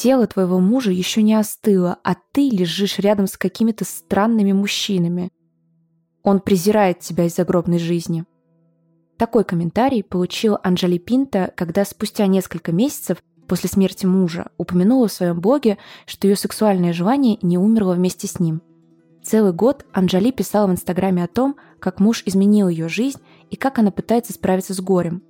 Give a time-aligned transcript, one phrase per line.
[0.00, 5.28] Тело твоего мужа еще не остыло, а ты лежишь рядом с какими-то странными мужчинами.
[6.22, 8.24] Он презирает тебя из загробной жизни.
[9.18, 15.38] Такой комментарий получил Анжели Пинта, когда спустя несколько месяцев после смерти мужа упомянула в своем
[15.38, 18.62] блоге, что ее сексуальное желание не умерло вместе с ним.
[19.22, 23.20] Целый год Анжели писала в Инстаграме о том, как муж изменил ее жизнь
[23.50, 25.22] и как она пытается справиться с горем.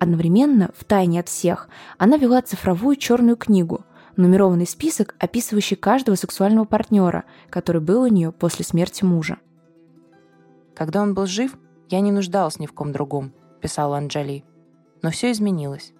[0.00, 3.85] Одновременно, в тайне от всех, она вела цифровую черную книгу,
[4.16, 9.38] нумерованный список, описывающий каждого сексуального партнера, который был у нее после смерти мужа.
[10.74, 11.56] Когда он был жив,
[11.88, 14.44] я не нуждалась ни в ком другом, писала Анджали.
[15.02, 15.92] Но все изменилось.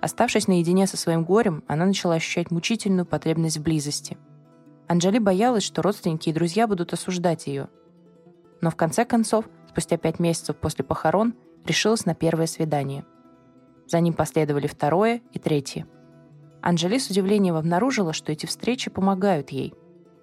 [0.00, 4.18] Оставшись наедине со своим горем, она начала ощущать мучительную потребность в близости.
[4.88, 7.68] Анджали боялась, что родственники и друзья будут осуждать ее.
[8.60, 13.04] Но в конце концов, спустя пять месяцев после похорон, решилась на первое свидание.
[13.88, 15.86] За ним последовали второе и третье.
[16.68, 19.74] Анжели с удивлением обнаружила, что эти встречи помогают ей.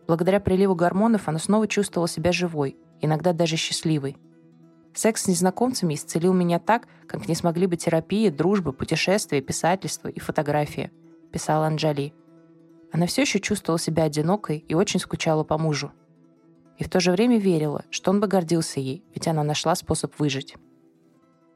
[0.08, 4.17] Благодаря приливу гормонов она снова чувствовала себя живой, иногда даже счастливой–
[4.95, 10.19] Секс с незнакомцами исцелил меня так, как не смогли бы терапия, дружба, путешествия, писательство и
[10.19, 10.91] фотография»,—
[11.31, 12.14] писала Анджали.
[12.91, 15.91] Она все еще чувствовала себя одинокой и очень скучала по мужу.
[16.77, 20.19] И в то же время верила, что он бы гордился ей, ведь она нашла способ
[20.19, 20.55] выжить.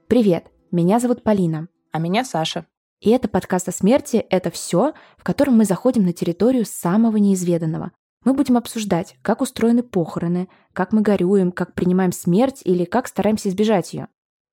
[0.08, 1.68] Привет, меня зовут Полина.
[1.92, 2.66] А меня Саша.
[3.00, 7.92] И это подкаст о смерти «Это все», в котором мы заходим на территорию самого неизведанного,
[8.28, 13.50] мы будем обсуждать, как устроены похороны, как мы горюем, как принимаем смерть или как стараемся
[13.50, 14.10] избежать ее.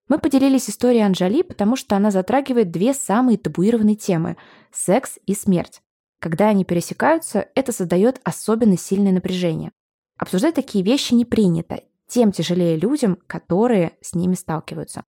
[0.06, 4.36] Мы поделились историей Анжали, потому что она затрагивает две самые табуированные темы–
[4.72, 5.80] секс и смерть.
[6.20, 9.72] Когда они пересекаются, это создает особенно сильное напряжение.
[10.18, 15.04] Обсуждать такие вещи не принято, тем тяжелее людям, которые с ними сталкиваются.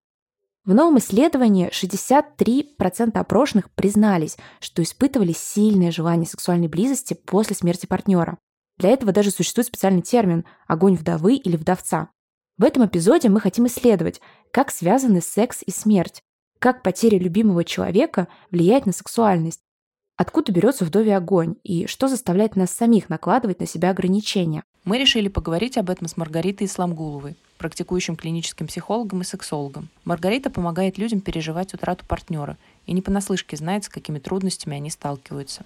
[0.66, 8.36] В новом исследовании 63% опрошенных признались, что испытывали сильное желание сексуальной близости после смерти партнера.
[8.76, 12.08] Для этого даже существует специальный термин «огонь вдовы» или «вдовца».
[12.58, 16.20] В этом эпизоде мы хотим исследовать, как связаны секс и смерть,
[16.58, 19.60] как потеря любимого человека влияет на сексуальность,
[20.16, 24.64] откуда берется вдове огонь и что заставляет нас самих накладывать на себя ограничения.
[24.82, 29.88] Мы решили поговорить об этом с Маргаритой Исламгуловой, практикующим клиническим психологом и сексологом.
[30.04, 32.56] Маргарита помогает людям переживать утрату партнера
[32.86, 35.64] и не понаслышке знает, с какими трудностями они сталкиваются.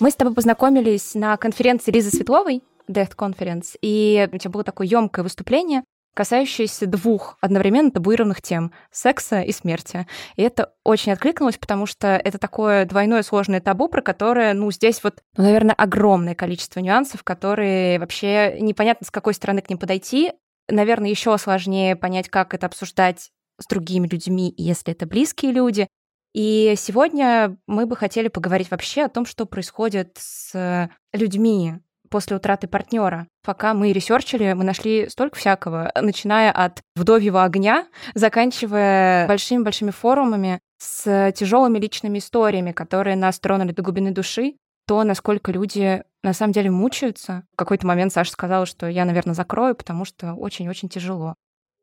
[0.00, 4.86] Мы с тобой познакомились на конференции Лизы Светловой, Death Conference, и у тебя было такое
[4.86, 10.06] емкое выступление, касающееся двух одновременно табуированных тем— секса и смерти.
[10.36, 15.02] И это очень откликнулось, потому что это такое двойное сложное табу, про которое, ну, здесь
[15.04, 20.32] вот, ну, наверное, огромное количество нюансов, которые вообще непонятно, с какой стороны к ним подойти.
[20.68, 25.86] Наверное, еще сложнее понять, как это обсуждать с другими людьми, если это близкие люди.
[26.32, 31.74] И сегодня мы бы хотели поговорить вообще о том, что происходит с людьми
[32.10, 33.26] после утраты партнера.
[33.44, 41.32] Пока мы ресерчили, мы нашли столько всякого, начиная от вдовьего огня, заканчивая большими-большими форумами с
[41.32, 44.56] тяжелыми личными историями, которые нас тронули до глубины души,
[44.86, 47.44] то, насколько люди на самом деле мучаются.
[47.52, 51.34] В какой-то момент Саша сказала, что я, наверное, закрою, потому что очень-очень тяжело.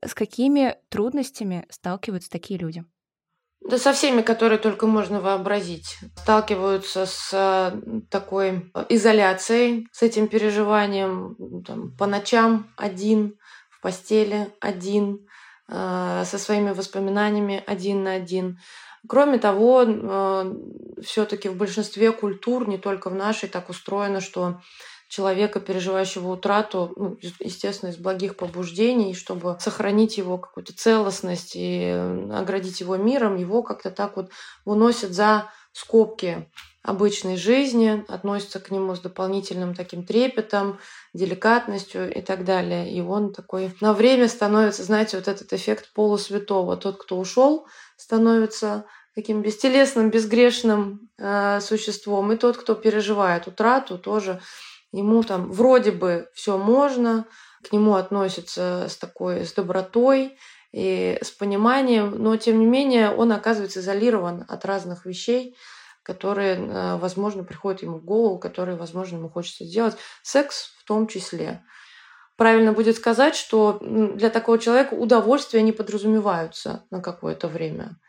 [0.06, 2.84] С какими трудностями сталкиваются такие люди?
[3.68, 5.98] Да со всеми, которые только можно вообразить.
[6.16, 13.38] Сталкиваются с э, такой изоляцией, с этим переживанием там, по ночам один,
[13.70, 15.28] в постели один,
[15.68, 18.58] э, со своими воспоминаниями один на один.
[19.06, 20.54] Кроме того, э,
[21.04, 24.62] все-таки в большинстве культур, не только в нашей, так устроено, что
[25.08, 31.90] человека, переживающего утрату, ну, естественно, из благих побуждений, чтобы сохранить его какую-то целостность и
[32.32, 34.30] оградить его миром, его как-то так вот
[34.66, 36.50] выносят за скобки
[36.84, 40.80] обычной жизни, относятся к нему с дополнительным таким трепетом,
[41.14, 42.92] деликатностью и так далее.
[42.92, 46.78] И он такой на время становится, знаете, вот этот эффект полусвятого.
[46.78, 47.68] Тот, кто ушел,
[47.98, 52.32] становится таким бестелесным, безгрешным э, существом.
[52.32, 54.40] И тот, кто переживает утрату, тоже
[54.98, 57.28] Ему там вроде бы все можно,
[57.64, 60.40] к нему относятся с такой, с добротой
[60.72, 65.56] и с пониманием, но тем не менее он оказывается изолирован от разных вещей,
[66.02, 69.96] которые, э, возможно, приходят ему в голову, которые, возможно, ему хочется сделать.
[70.24, 71.64] Секс в том числе.
[72.36, 78.00] Правильно будет сказать, что для такого человека удовольствия не подразумеваются на какое-то время.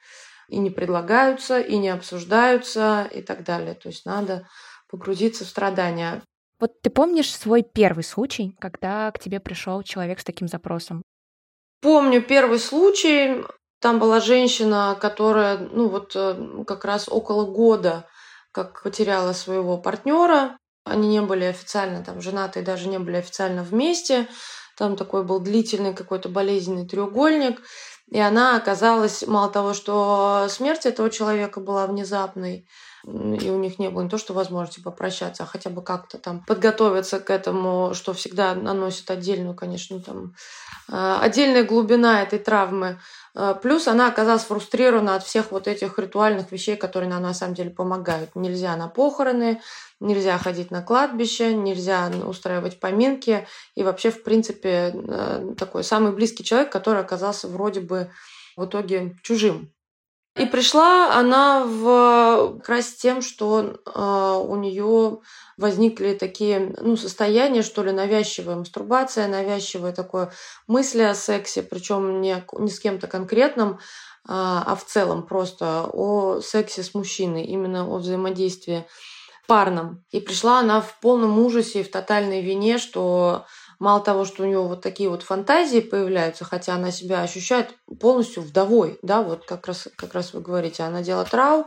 [0.49, 3.75] И не предлагаются, и не обсуждаются, и так далее.
[3.75, 4.49] То есть надо
[4.89, 6.23] погрузиться в страдания.
[6.61, 11.03] Вот ты помнишь свой первый случай, когда к тебе пришел человек с таким запросом?
[11.81, 13.45] Помню первый случай.
[13.81, 18.09] Там была женщина, которая, ну вот э, как раз около года,
[18.51, 20.59] как потеряла своего партнера.
[20.85, 24.27] Они не были официально там женаты, даже не были официально вместе.
[24.77, 27.61] Там такой был длительный какой-то болезненный треугольник.
[28.11, 32.67] И она оказалась, мало того, что смерть этого человека была внезапной,
[33.05, 36.45] и у них не было не то, что возможности попрощаться, а хотя бы как-то там
[36.47, 40.35] подготовиться к этому, что всегда наносит отдельную, конечно, там,
[40.91, 42.99] а, отдельная глубина этой травмы.
[43.35, 47.55] А, плюс она оказалась фрустрирована от всех вот этих ритуальных вещей, которые нам на самом
[47.55, 48.35] деле помогают.
[48.35, 49.61] Нельзя на похороны,
[50.01, 53.47] нельзя ходить на кладбище, нельзя устраивать поминки.
[53.77, 58.11] И вообще, в принципе, а, такой самый близкий человек, который оказался вроде бы
[58.57, 59.73] в итоге чужим.
[60.39, 65.19] И пришла она в раз тем, что э, у нее
[65.57, 70.33] возникли такие ну, состояния, что ли, навязчивая мастурбация, навязчивые такое
[70.69, 73.81] мысли о сексе, причем не, не с кем-то конкретным,
[74.27, 78.87] а, а в целом просто о сексе с мужчиной, именно о взаимодействии
[79.49, 80.05] парном.
[80.11, 83.47] И пришла она в полном ужасе и в тотальной вине, что
[83.79, 88.43] мало того, что у нее вот такие вот фантазии появляются, хотя она себя ощущает полностью
[88.43, 91.67] вдовой, да, вот как раз, как раз вы говорите, она делает трау,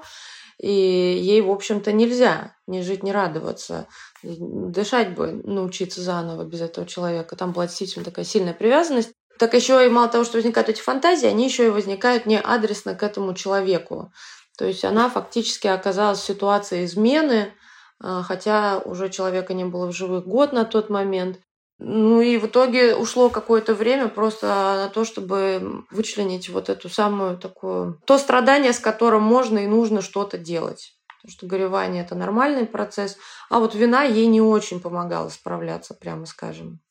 [0.62, 3.88] и ей, в общем-то, нельзя не жить, не радоваться.
[4.22, 7.36] Дышать бы научиться заново без этого человека.
[7.36, 9.12] Там была действительно такая сильная привязанность.
[9.40, 12.94] Так еще и мало того, что возникают эти фантазии, они еще и возникают не адресно
[12.94, 14.14] к этому человеку.
[14.56, 17.52] То есть она фактически оказалась в ситуации измены,
[18.00, 21.40] а, хотя уже человека не было в живых год на тот момент.
[21.84, 27.38] Ну и в итоге ушло какое-то время просто на то, чтобы вычленить вот эту самую
[27.38, 28.00] такую...
[28.06, 30.94] То страдание, с которым можно и нужно что-то делать.
[31.22, 33.18] Потому что горевание– это нормальный процесс.
[33.50, 36.82] А вот вина ей не очень помогала справляться, прямо скажем.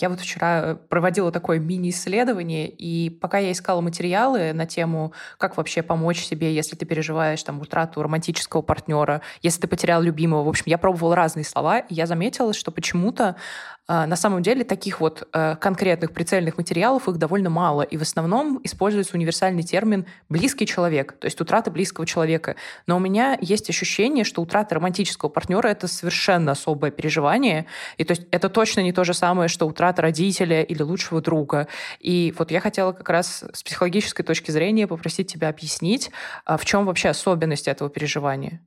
[0.00, 5.56] Я вот вчера э, проводила такое мини-исследование, и пока я искала материалы на тему, как
[5.56, 10.48] вообще помочь себе, если ты переживаешь там утрату романтического партнера, если ты потерял любимого, в
[10.48, 13.36] общем, я пробовала разные слова, и я заметила, что почему-то
[13.86, 18.58] на самом деле таких вот э, конкретных прицельных материалов их довольно мало, и в основном
[18.64, 22.56] используется универсальный термин «близкий человек», то есть утрата близкого человека.
[22.86, 27.66] Но у меня есть ощущение, что утрата романтического партнера— это совершенно особое переживание,
[27.98, 31.68] и то есть это точно не то же самое, что утрата родителя или лучшего друга.
[32.00, 36.10] И вот я хотела как раз с психологической точки зрения попросить тебя объяснить,
[36.46, 38.62] а в чем вообще особенность этого переживания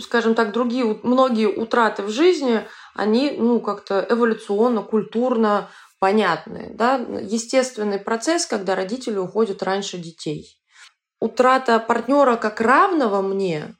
[0.00, 2.66] скажем так, другие, многие утраты в жизни,
[2.96, 10.58] они, ну, как-то эволюционно, культурно понятны, да, естественный процесс, когда родители уходят раньше детей.
[11.20, 13.76] Утрата партнера как равного мне,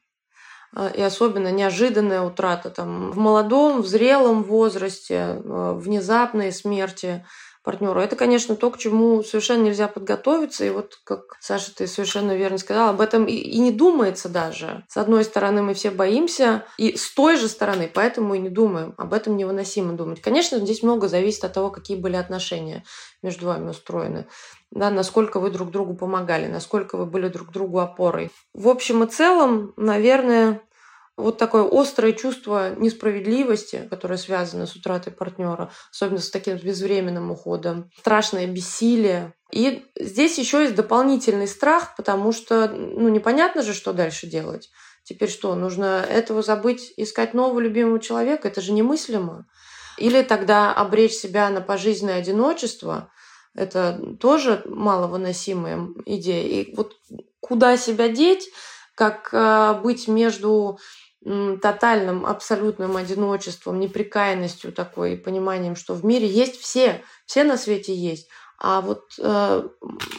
[0.74, 7.24] а, и особенно неожиданная утрата там, в молодом, в зрелом возрасте, а, внезапные смерти–
[7.66, 7.98] партнеру.
[7.98, 10.64] Это, конечно, то, к чему совершенно нельзя подготовиться.
[10.64, 14.84] И вот, как Саша, ты совершенно верно сказала, об этом и, и не думается даже.
[14.88, 18.94] С одной стороны, мы все боимся, и с той же стороны, поэтому и не думаем.
[18.96, 20.22] Об этом невыносимо думать.
[20.22, 22.84] Конечно, здесь много зависит от того, какие были отношения
[23.20, 24.26] между вами устроены.
[24.70, 28.30] Да, насколько вы друг другу помогали, насколько вы были друг другу опорой.
[28.54, 30.60] В общем и целом, наверное,
[31.16, 37.90] вот такое острое чувство несправедливости, которое связано с утратой партнера, особенно с таким безвременным уходом,
[37.98, 39.32] страшное бессилие.
[39.50, 44.70] И здесь еще есть дополнительный страх, потому что ну, непонятно же, что дальше делать.
[45.04, 48.48] Теперь что, нужно этого забыть, искать нового любимого человека?
[48.48, 49.46] Это же немыслимо.
[49.96, 53.10] Или тогда обречь себя на пожизненное одиночество,
[53.54, 56.62] это тоже маловыносимая идея.
[56.62, 56.94] И вот
[57.40, 58.50] куда себя деть,
[58.94, 60.78] как э, быть между
[61.60, 68.28] тотальным, абсолютным одиночеством, неприкаянностью такой, пониманием, что в мире есть все, все на свете есть.
[68.58, 69.68] А вот э,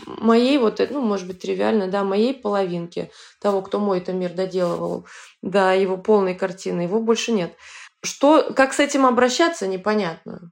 [0.06, 3.10] моей вот, ну, может быть, тривиально, да, моей половинки,
[3.42, 5.08] того, кто мой это мир доделывал,
[5.42, 7.56] да, его полной картины, его больше нет.
[8.04, 10.52] Что, как с этим обращаться, непонятно.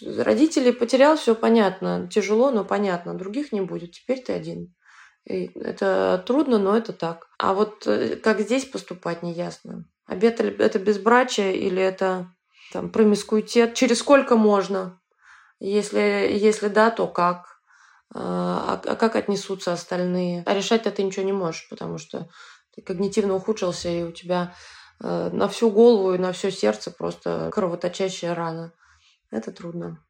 [0.00, 2.08] Родителей потерял, все понятно.
[2.10, 3.14] Тяжело, но понятно.
[3.14, 3.92] Других не будет.
[3.92, 4.74] Теперь ты один.
[5.28, 7.28] Это трудно, но это так.
[7.38, 9.84] А вот э, как здесь поступать, не ясно.
[10.06, 12.32] Обед это безбрачие или это
[12.72, 13.74] там промискуитет?
[13.74, 15.00] Через сколько можно?
[15.60, 15.98] Если,
[16.32, 17.60] если да, то как?
[18.14, 20.44] А, а как отнесутся остальные?
[20.46, 22.30] А решать ты ничего не можешь, потому что
[22.74, 24.54] ты когнитивно ухудшился, и у тебя
[25.02, 28.72] э, на всю голову и на все сердце просто кровоточащая рана.
[29.30, 30.02] Это трудно.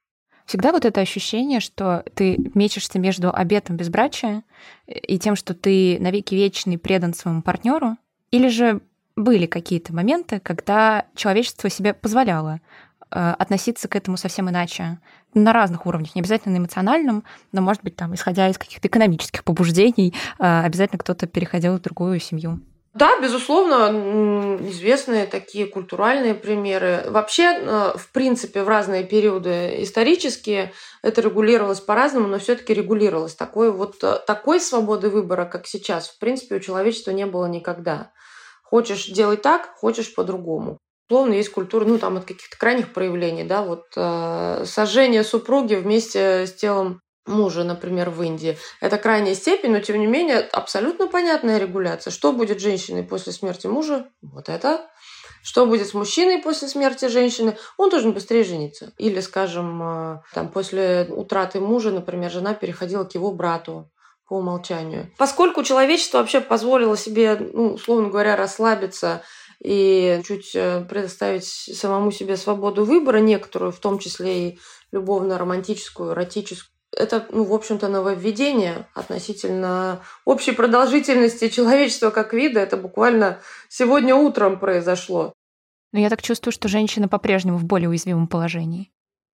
[0.48, 4.44] Всегда вот это ощущение, что ты мечешься между обетом безбрачия
[4.86, 7.98] и тем, что ты навеки вечный предан своему партнеру,
[8.30, 8.80] или же
[9.14, 12.62] были какие-то моменты, когда человечество себе позволяло
[13.10, 15.00] э, относиться к этому совсем иначе.
[15.34, 19.44] На разных уровнях, не обязательно на эмоциональном, но, может быть, там, исходя из каких-то экономических
[19.44, 22.60] побуждений, э, обязательно кто-то переходил в другую семью.
[22.98, 27.04] Да, безусловно, известные такие культуральные примеры.
[27.08, 33.36] Вообще, э, в принципе, в разные периоды исторические это регулировалось по-разному, но все-таки регулировалось.
[33.36, 38.10] Такой вот такой свободы выбора, как сейчас, в принципе, у человечества не было никогда.
[38.64, 40.78] Хочешь делать так, хочешь по-другому.
[41.08, 46.46] Словно есть культура, ну, там, от каких-то крайних проявлений, да, вот э, сожжение супруги вместе
[46.48, 48.58] с телом мужа, например, в Индии.
[48.80, 52.10] Это крайняя степень, но, тем не менее, абсолютно понятная регуляция.
[52.10, 54.08] Что будет женщиной после смерти мужа?
[54.22, 54.88] Вот это.
[55.42, 57.56] Что будет с мужчиной после смерти женщины?
[57.76, 58.92] Он должен быстрее жениться.
[58.98, 63.90] Или, скажем, э, там, после утраты мужа, например, жена переходила к его брату
[64.28, 65.10] по умолчанию.
[65.16, 69.22] Поскольку человечество вообще позволило себе, ну, условно говоря, расслабиться
[69.62, 74.58] и чуть э, предоставить самому себе свободу выбора некоторую, в том числе и
[74.92, 82.60] любовно-романтическую, эротическую, это, ну, в общем-то, нововведение относительно общей продолжительности человечества как вида.
[82.60, 85.32] Это буквально сегодня утром произошло.
[85.92, 88.90] Но я так чувствую, что женщина по-прежнему в более уязвимом положении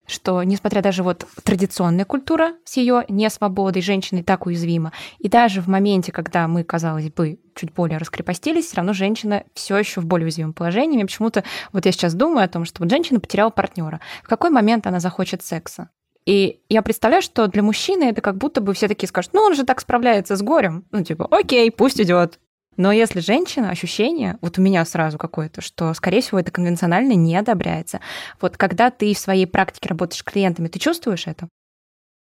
[0.06, 4.92] что, несмотря даже вот традиционная культура с ее несвободой, женщины так уязвима.
[5.18, 9.76] И даже в моменте, когда мы, казалось бы, чуть более раскрепостились, все равно женщина все
[9.76, 10.96] еще в более уязвимом положении.
[10.96, 14.00] Мне почему-то вот я сейчас думаю о том, что вот женщина потеряла партнера.
[14.22, 15.90] В какой момент она захочет секса?
[16.26, 19.54] И я представляю, что для мужчины это как будто бы все такие скажут, ну он
[19.54, 20.84] же так справляется с горем.
[20.90, 22.38] Ну типа, окей, пусть идет.
[22.76, 27.36] Но если женщина, ощущение, вот у меня сразу какое-то, что, скорее всего, это конвенционально не
[27.36, 28.00] одобряется.
[28.40, 31.48] Вот когда ты в своей практике работаешь с клиентами, ты чувствуешь это?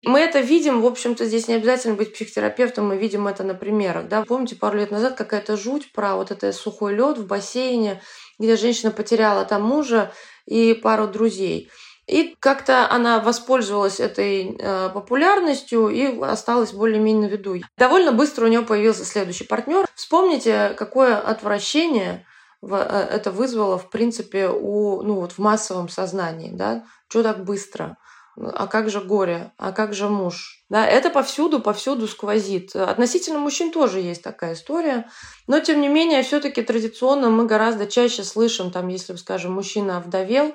[0.04, 4.06] Мы это видим, в общем-то, здесь не обязательно быть психотерапевтом, мы видим это на примерах.
[4.08, 4.22] Да?
[4.24, 8.00] Помните, пару лет назад какая-то жуть про вот это сухой лед в бассейне,
[8.38, 10.12] где женщина потеряла там мужа
[10.44, 11.70] и пару друзей.
[12.06, 17.56] И как-то она воспользовалась этой э, популярностью и осталась более-менее на виду.
[17.76, 19.86] Довольно быстро у нее появился следующий партнер.
[19.96, 22.24] Вспомните, какое отвращение
[22.62, 26.50] э, это вызвало, в принципе, у, ну, вот в массовом сознании.
[26.52, 26.84] Да?
[27.08, 27.96] Что так быстро?
[28.36, 29.52] А как же горе?
[29.56, 30.62] А как же муж?
[30.68, 32.76] Да, это повсюду, повсюду сквозит.
[32.76, 35.08] Относительно мужчин тоже есть такая история.
[35.46, 40.54] Но, тем не менее, все-таки традиционно мы гораздо чаще слышим, там, если, скажем, мужчина овдовел,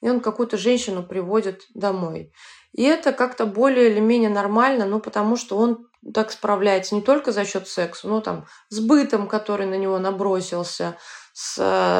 [0.00, 2.32] и он какую-то женщину приводит домой.
[2.72, 7.32] И это как-то более или менее нормально, ну, потому что он так справляется не только
[7.32, 10.96] за счет секса, но там с бытом, который на него набросился,
[11.32, 11.56] с,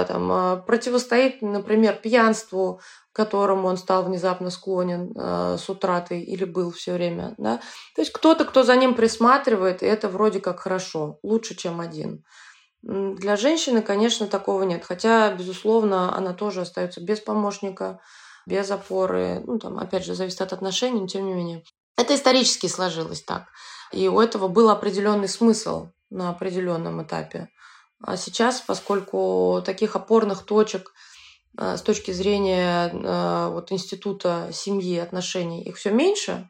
[0.09, 2.80] там, а, противостоит, например, пьянству,
[3.12, 7.35] к которому он стал внезапно склонен э, с утратой или был все время.
[7.38, 7.61] Да?
[7.97, 12.25] То есть кто-то, кто за ним присматривает, и это вроде как хорошо, лучше, чем один.
[12.83, 14.85] Для женщины, конечно, такого нет.
[14.85, 18.01] Хотя, безусловно, она тоже остается без помощника,
[18.47, 19.43] без опоры.
[19.47, 21.65] Ну, там, опять же, зависит от отношений, но тем не менее.
[21.97, 23.49] Это исторически сложилось так.
[23.93, 27.51] И у этого был определенный смысл на определенном этапе.
[28.03, 30.95] А сейчас, поскольку таких опорных точек
[31.59, 36.49] э, с точки зрения э, вот, института семьи, отношений, их все меньше,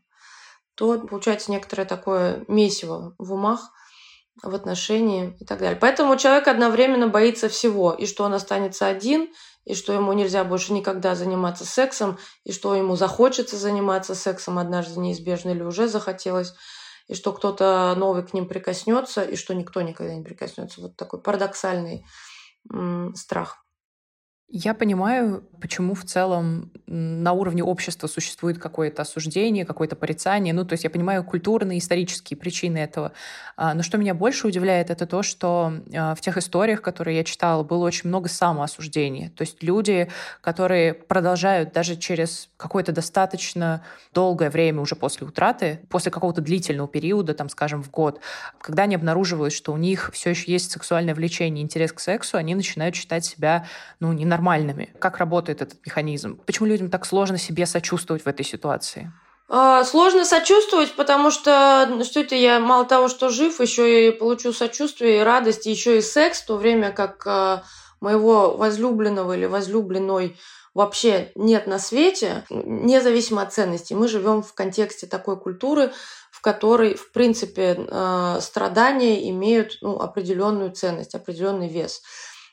[0.76, 3.72] то получается некоторое такое месиво в умах,
[4.42, 5.78] в отношении и так далее.
[5.78, 9.32] Поэтому человек одновременно боится всего, и что он останется один,
[9.64, 14.98] и что ему нельзя больше никогда заниматься сексом, и что ему захочется заниматься сексом однажды
[14.98, 16.54] неизбежно или уже захотелось,
[17.08, 20.80] и что кто-то новый к ним прикоснется, и что никто никогда не прикоснется.
[20.80, 22.06] Вот такой парадоксальный
[23.14, 23.64] страх.
[24.52, 30.52] Я понимаю, почему в целом на уровне общества существует какое-то осуждение, какое-то порицание.
[30.52, 33.12] Ну, то есть я понимаю культурные, исторические причины этого.
[33.56, 37.24] А, но что меня больше удивляет, это то, что а, в тех историях, которые я
[37.24, 39.30] читала, было очень много самоосуждения.
[39.30, 40.08] То есть люди,
[40.40, 47.34] которые продолжают даже через какое-то достаточно долгое время уже после утраты, после какого-то длительного периода,
[47.34, 48.20] там, скажем, в год,
[48.60, 52.56] когда они обнаруживают, что у них все еще есть сексуальное влечение, интерес к сексу, они
[52.56, 53.66] начинают считать себя,
[54.00, 54.92] ну, ненормальными нормальными?
[54.98, 56.40] Как работает этот механизм?
[56.46, 59.12] Почему людям так сложно себе сочувствовать в этой ситуации?
[59.48, 64.10] А, сложно сочувствовать, потому что ну, что это я мало того, что жив, еще и
[64.12, 67.64] получу сочувствие и радость, еще и секс, в то время как а,
[68.00, 70.38] моего возлюбленного или возлюбленной
[70.72, 73.94] вообще нет на свете, независимо от ценностей.
[73.94, 75.92] Мы живем в контексте такой культуры,
[76.30, 82.02] в которой, в принципе, а, страдания имеют ну, определенную ценность, определенный вес,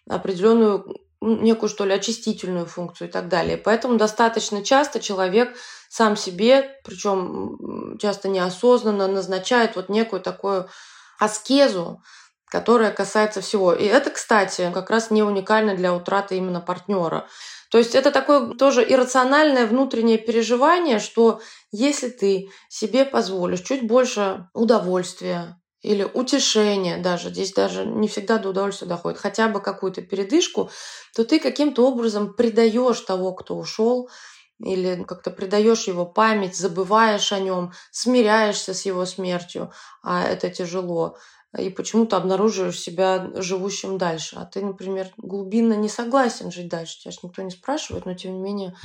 [0.10, 3.58] определенную некую, что ли, очистительную функцию и так далее.
[3.58, 5.56] Поэтому достаточно часто человек
[5.90, 10.70] сам себе, причем часто неосознанно, назначает вот некую такую
[11.20, 12.02] аскезу,
[12.46, 13.74] которая касается всего.
[13.74, 17.28] И это, кстати, как раз не уникально для утраты именно партнера.
[17.70, 24.48] То есть это такое тоже иррациональное внутреннее переживание, что если ты себе позволишь чуть больше
[24.54, 30.70] удовольствия, или утешения даже, здесь даже не всегда до удовольствия доходит, хотя бы какую-то передышку,
[31.16, 34.10] то ты каким-то образом предаешь того, кто ушел,
[34.60, 41.18] или как-то предаешь его память, забываешь о нем, смиряешься с его смертью, а это тяжело,
[41.58, 44.36] и почему-то обнаруживаешь себя живущим дальше.
[44.38, 47.00] А ты, например, глубинно не согласен жить дальше.
[47.00, 48.76] Тебя же никто не спрашивает, но тем не менее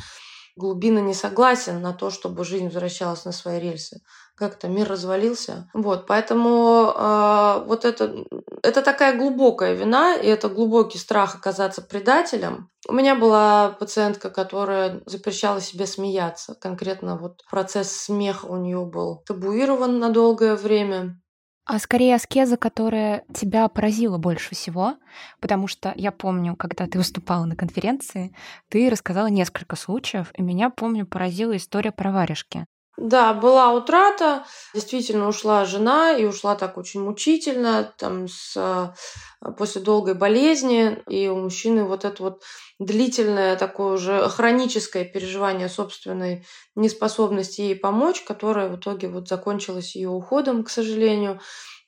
[0.57, 4.01] глубинно не согласен на то, чтобы жизнь возвращалась на свои рельсы.
[4.37, 5.71] Как-то мир развалился.
[5.75, 8.25] Вот, поэтому э, вот это,
[8.63, 12.71] это такая глубокая вина, и это глубокий страх оказаться предателем.
[12.89, 16.55] У меня была пациентка, которая запрещала себе смеяться.
[16.61, 21.22] Конкретно вот процесс смеха у нее был табуирован на долгое время.
[21.65, 24.97] А скорее аскеза, которая тебя поразила больше всего,
[25.41, 28.35] потому что я помню, когда ты выступала на конференции,
[28.69, 32.67] ты рассказала несколько случаев, и меня, помню, поразила история про варежки.
[32.99, 39.81] Да, была утрата, действительно ушла жена, и ушла так очень мучительно, там, с, э, после
[39.81, 42.43] долгой болезни, и у мужчины вот это вот
[42.85, 50.09] длительное такое уже хроническое переживание собственной неспособности ей помочь, которое в итоге вот закончилось ее
[50.09, 51.41] уходом, к сожалению.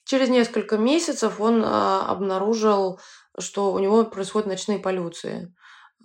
[0.05, 3.01] Через несколько месяцев он э, обнаружил,
[3.39, 5.55] что у него происходят ночные полюции.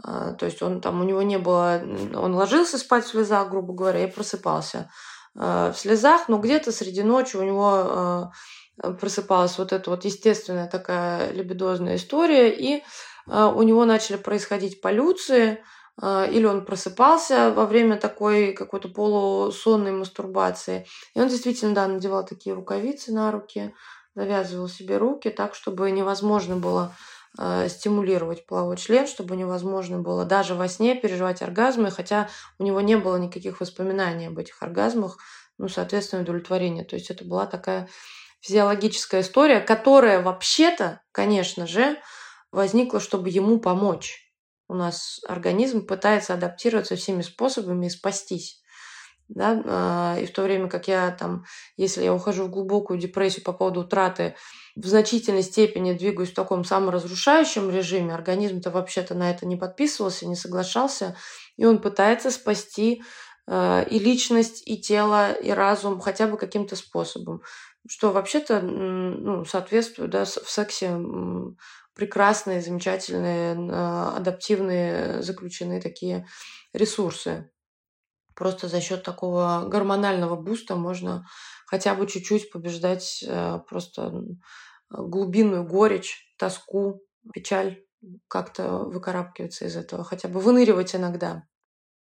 [0.03, 1.81] А, то есть он там, у него не было,
[2.15, 4.89] он ложился спать в слезах, грубо говоря, и просыпался
[5.38, 8.31] а, в слезах, но где-то среди ночи у него а,
[9.00, 12.84] просыпалась вот эта вот естественная такая либидозная история, и
[13.29, 15.63] у него начали происходить полюции,
[16.01, 20.88] или он просыпался во время такой какой-то полусонной мастурбации.
[21.13, 23.74] И он действительно, да, надевал такие рукавицы на руки,
[24.15, 26.93] завязывал себе руки так, чтобы невозможно было
[27.38, 32.81] Э, стимулировать половой член, чтобы невозможно было даже во сне переживать оргазмы, хотя у него
[32.81, 35.20] не было никаких воспоминаний об этих оргазмах,
[35.59, 36.83] ну, соответственно, удовлетворение.
[36.83, 37.87] То есть это была такая
[38.42, 41.98] физиологическая история, которая вообще-то, конечно же,
[42.51, 44.29] возникла, чтобы ему помочь.
[44.68, 48.62] У нас организм пытается адаптироваться всеми способами и спастись.
[49.29, 49.62] Да?
[49.66, 51.46] А, и в то время как я там,
[51.77, 54.35] если я ухожу в глубокую депрессию по поводу утраты
[54.75, 60.35] в значительной степени двигаюсь в таком саморазрушающем режиме, организм-то вообще-то на это не подписывался, не
[60.35, 61.16] соглашался,
[61.57, 63.03] и он пытается спасти
[63.48, 67.42] э, и личность, и тело, и разум хотя бы каким-то способом,
[67.88, 70.90] что вообще-то ну, соответствует да, в сексе
[72.00, 76.25] прекрасные, замечательные, э, адаптивные, заключены такие
[76.72, 77.51] ресурсы.
[78.35, 81.27] Просто за счет такого гормонального буста можно
[81.68, 84.24] хотя бы чуть-чуть побеждать э, просто
[84.90, 87.83] глубинную горечь, тоску, печаль,
[88.29, 91.44] как-то выкарабкиваться из этого, хотя бы выныривать иногда.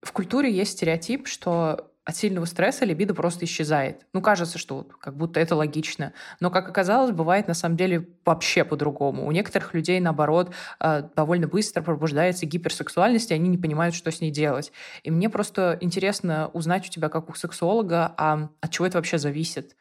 [0.03, 4.05] В культуре есть стереотип, что от сильного стресса либидо просто исчезает.
[4.13, 6.13] Ну, кажется, что вот, как будто это логично.
[6.39, 9.27] Но, как оказалось, бывает на самом деле вообще по-другому.
[9.27, 14.21] У некоторых людей, наоборот, э, довольно быстро пробуждается гиперсексуальность, и они не понимают, что с
[14.21, 14.71] ней делать.
[15.03, 19.17] И мне просто интересно узнать у тебя, как у сексолога, а от чего это вообще
[19.17, 19.75] зависит?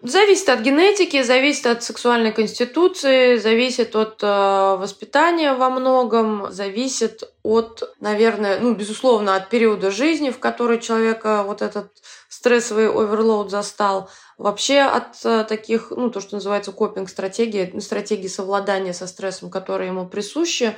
[0.00, 7.82] Зависит от генетики, зависит от сексуальной конституции, зависит от э, воспитания во многом, зависит от,
[7.98, 11.90] наверное, ну, безусловно, от периода жизни, в который человека вот этот
[12.28, 14.08] стрессовый оверлоуд застал.
[14.36, 20.06] Вообще от э, таких, ну, то, что называется копинг-стратегии, стратегии совладания со стрессом, которые ему
[20.06, 20.76] присущи.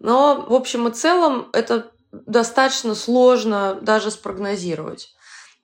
[0.00, 5.14] Но, в общем и целом, это достаточно сложно даже спрогнозировать.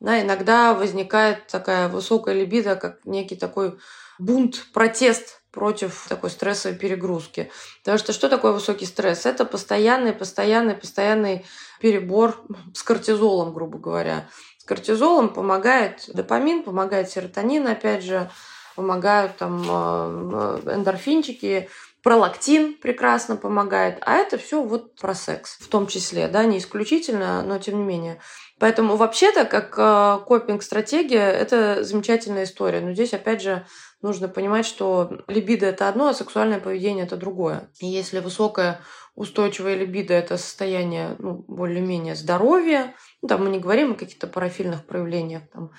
[0.04, 3.78] Да, иногда возникает такая высокая либидо, как некий такой
[4.18, 7.50] бунт, протест против такой стрессовой перегрузки.
[7.78, 9.24] Потому что что такое высокий стресс?
[9.24, 11.46] Это постоянный, постоянный, постоянный
[11.80, 14.28] перебор с кортизолом, грубо говоря.
[14.58, 18.30] С кортизолом помогает допамин, помогает серотонин, опять же,
[18.76, 21.70] помогают там э, эндорфинчики,
[22.04, 27.42] пролактин прекрасно помогает, а это все вот про секс в том числе, да, не исключительно,
[27.42, 28.20] но тем не менее.
[28.60, 32.80] Поэтому вообще-то, как э, копинг-стратегия, это замечательная история.
[32.80, 33.66] Но здесь, опять же,
[34.00, 37.68] нужно понимать, что либидо– это одно, а сексуальное поведение– это другое.
[37.80, 38.80] И если высокая
[39.16, 44.86] устойчивая либидо– это состояние ну, более-менее здоровья, ну, там мы не говорим о каких-то парафильных
[44.86, 45.72] проявлениях, там,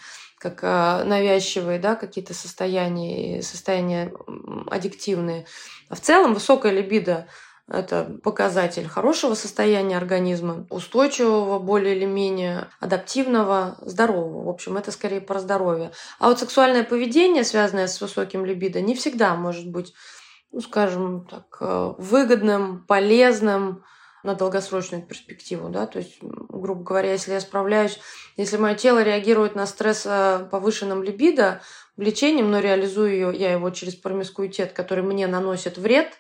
[0.52, 4.14] как э, навязчивые да, какие-то состояния, состояния
[4.70, 5.46] аддиктивные.
[5.90, 7.28] А в целом высокая либидо
[7.68, 14.44] это показатель хорошего состояния организма, устойчивого, более или менее адаптивного, здорового.
[14.44, 15.92] В общем, это скорее про здоровье.
[16.20, 19.94] А вот сексуальное поведение, связанное с высоким либидо, не всегда может быть
[20.52, 23.84] ну, скажем так, э, выгодным, полезным
[24.26, 28.00] на долгосрочную перспективу, да, то есть, грубо говоря, если я справляюсь,
[28.38, 31.62] если мое тело реагирует на стресс э, повышенным либидо,
[31.96, 36.20] влечением, но реализую я его через промискуитет, который мне наносит вред,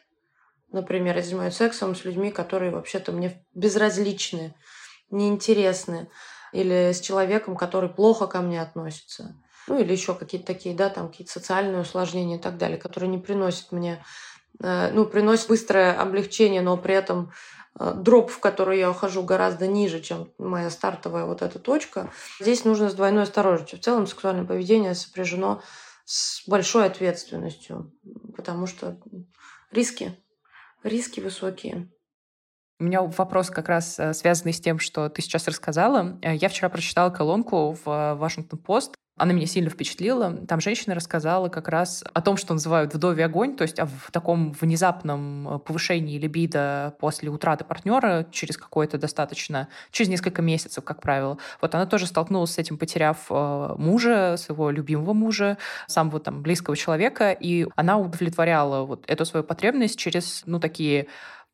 [0.71, 4.55] например, я занимаюсь сексом с людьми, которые вообще-то мне безразличны,
[5.09, 6.09] неинтересны,
[6.53, 9.35] или с человеком, который плохо ко мне относится
[9.67, 13.17] ну или еще какие-то такие, да, там какие-то социальные усложнения и так далее, которые не
[13.17, 14.03] приносят мне,
[14.61, 17.31] э, ну, приносят быстрое облегчение, но при этом
[17.79, 22.11] дроп, в который я ухожу, гораздо ниже, чем моя стартовая вот эта точка.
[22.39, 23.79] Здесь нужно с двойной осторожностью.
[23.79, 25.61] В целом сексуальное поведение сопряжено
[26.05, 27.91] с большой ответственностью,
[28.35, 28.97] потому что
[29.71, 30.17] риски,
[30.83, 31.91] риски высокие.
[32.79, 36.19] У меня вопрос как раз э, связанный с тем, что ты сейчас рассказала.
[36.21, 40.33] Я вчера прочитала колонку в Вашингтон-Пост она меня сильно впечатлила.
[40.47, 44.51] Там женщина рассказала как раз о том, что называют вдовий огонь, то есть в таком
[44.51, 51.37] внезапном э, повышении либидо после утраты партнера через какое-то достаточно, через несколько месяцев, как правило.
[51.61, 56.75] Вот она тоже столкнулась с этим, потеряв э, мужа, своего любимого мужа, самого там близкого
[56.75, 61.07] человека, и она удовлетворяла вот эту свою потребность через, ну, такие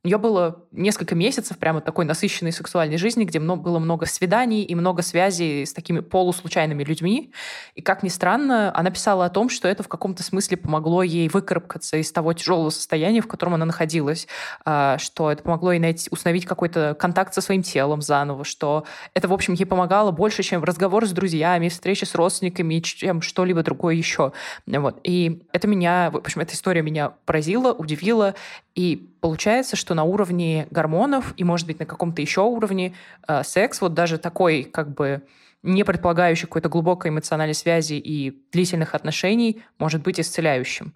[0.04, 4.74] у нее было несколько месяцев прямо такой насыщенной сексуальной жизни, где было много свиданий и
[4.74, 7.32] много связей с такими полуслучайными людьми.
[7.76, 11.30] И, как ни странно, она писала о том, что это в каком-то смысле помогло ей
[11.30, 14.28] выкарабкаться из того тяжелого состояния, в котором она находилась,
[14.66, 19.28] а, что это помогло ей найти, установить какой-то контакт со своим телом заново, что это,
[19.28, 23.94] в общем, ей помогало больше, чем разговор с друзьями, встречи с родственниками, чем что-либо другое
[23.94, 24.34] еще.
[24.66, 25.00] Вот.
[25.04, 28.34] И это меня, в общем, эта история меня поразила, удивила,
[28.76, 32.94] и получается, что на уровне гормонов и, может быть, на каком-то еще уровне
[33.28, 35.24] э, секс, вот даже такой как бы
[35.64, 40.94] не предполагающий какой-то глубокой эмоциональной связи и длительных отношений, может быть исцеляющим.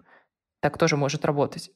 [0.60, 1.70] Так тоже может работать.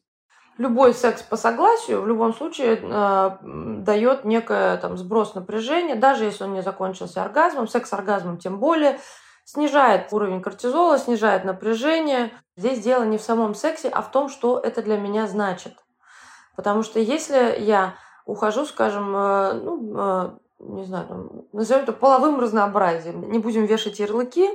[0.59, 6.45] Любой секс по согласию в любом случае э, дает некое там сброс напряжения, даже если
[6.45, 8.99] он не закончился оргазмом, секс-оргазмом тем более,
[9.45, 12.31] снижает уровень кортизола, снижает напряжение.
[12.57, 15.75] Здесь дело не в самом сексе, а в том, что это для меня значит.
[16.57, 17.95] Потому что если я
[18.27, 23.99] ухожу, скажем, э, ну, э, не знаю, там, назовем это половым разнообразием, не будем вешать
[23.99, 24.49] ярлыки,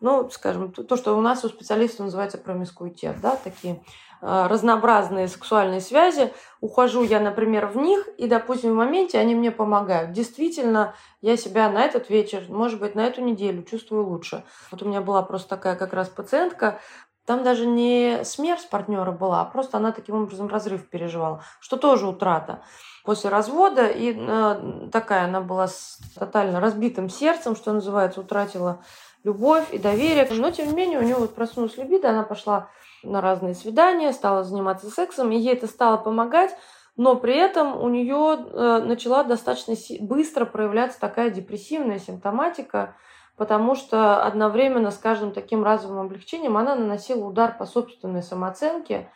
[0.00, 3.82] ну, скажем, то, что у нас у специалистов называется промискуитет, да, такие
[4.20, 6.32] э, разнообразные сексуальные связи.
[6.60, 10.12] Ухожу я, например, в них, и, допустим, в моменте они мне помогают.
[10.12, 14.44] Действительно, я себя на этот вечер, может быть, на эту неделю чувствую лучше.
[14.70, 16.78] Вот у меня была просто такая как раз пациентка,
[17.26, 22.06] там даже не смерть партнера была, а просто она таким образом разрыв переживала, что тоже
[22.06, 22.62] утрата.
[23.04, 28.82] После развода, и э, такая она была с тотально разбитым сердцем, что называется, утратила
[29.24, 30.26] любовь и доверие.
[30.30, 32.68] Но, тем не менее, у нее вот проснулась либидо, она пошла
[33.02, 36.56] на разные свидания, стала заниматься сексом, и ей это стало помогать,
[36.96, 42.96] но при этом у нее э, начала достаточно быстро проявляться такая депрессивная симптоматика,
[43.36, 49.10] потому что одновременно с каждым таким разовым облегчением она наносила удар по собственной самооценке,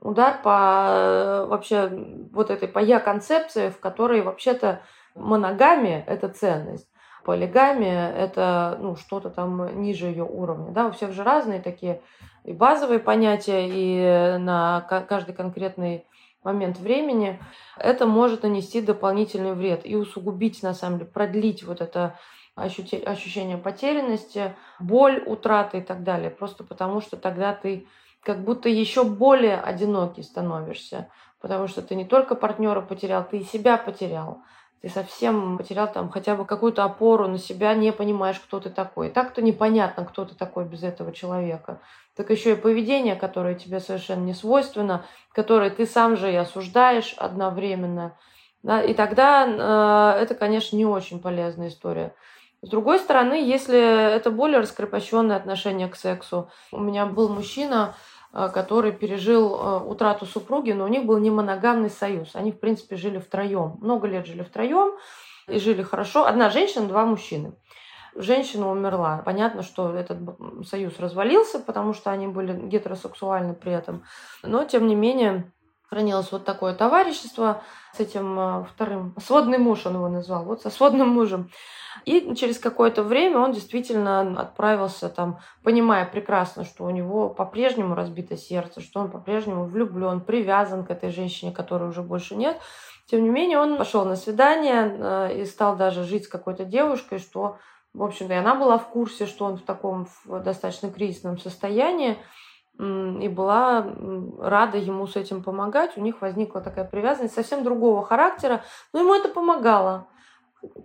[0.00, 1.90] удар по э, вообще
[2.32, 4.80] вот этой по я-концепции, в которой вообще-то
[5.14, 6.88] моногамия– это ценность,
[7.24, 10.72] полигамия– это ну, что-то там ниже ее уровня.
[10.72, 10.86] Да?
[10.86, 12.00] У всех же разные такие
[12.44, 16.06] и базовые понятия, и на каждый конкретный
[16.42, 17.38] момент времени,
[17.76, 22.18] это может нанести дополнительный вред и усугубить, на самом деле, продлить вот это
[22.54, 26.30] ощущение потерянности, боль, утраты и так далее.
[26.30, 27.86] Просто потому что тогда ты
[28.22, 31.08] как будто еще более одинокий становишься.
[31.40, 34.42] Потому что ты не только партнера потерял, ты и себя потерял.
[34.82, 39.08] Ты совсем потерял там хотя бы какую-то опору на себя, не понимаешь, кто ты такой.
[39.08, 41.80] И так-то непонятно, кто ты такой без этого человека.
[42.16, 47.14] Так еще и поведение, которое тебе совершенно не свойственно, которое ты сам же и осуждаешь
[47.18, 48.16] одновременно.
[48.62, 52.14] Да, и тогда э, это, конечно, не очень полезная история.
[52.62, 57.94] С другой стороны, если это более раскрепощенное отношение к сексу, у меня был мужчина,
[58.34, 62.34] э, который пережил э, утрату супруги, но у них был не моногамный союз.
[62.34, 63.78] Они, в принципе, жили втроем.
[63.80, 64.94] Много лет жили втроем
[65.48, 66.26] и жили хорошо.
[66.26, 67.54] Одна женщина, два мужчины.
[68.14, 69.22] Женщина умерла.
[69.24, 70.18] Понятно, что этот
[70.66, 74.04] союз развалился, потому что они были гетеросексуальны при этом.
[74.42, 75.50] Но, тем не менее,
[75.90, 79.14] хранилось вот такое товарищество с этим э, вторым.
[79.20, 80.44] Сводный муж он его назвал.
[80.44, 81.50] Вот со сводным мужем.
[82.04, 88.36] И через какое-то время он действительно отправился там, понимая прекрасно, что у него по-прежнему разбито
[88.36, 92.56] сердце, что он по-прежнему влюблен, привязан к этой женщине, которой уже больше нет.
[93.06, 97.18] Тем не менее, он пошел на свидание э, и стал даже жить с какой-то девушкой,
[97.18, 97.58] что,
[97.94, 102.16] в общем-то, и она была в курсе, что он в таком достаточно кризисном состоянии.
[102.80, 103.86] И была
[104.38, 105.96] рада ему с этим помогать.
[105.96, 110.06] У них возникла такая привязанность совсем другого характера, но ему это помогало.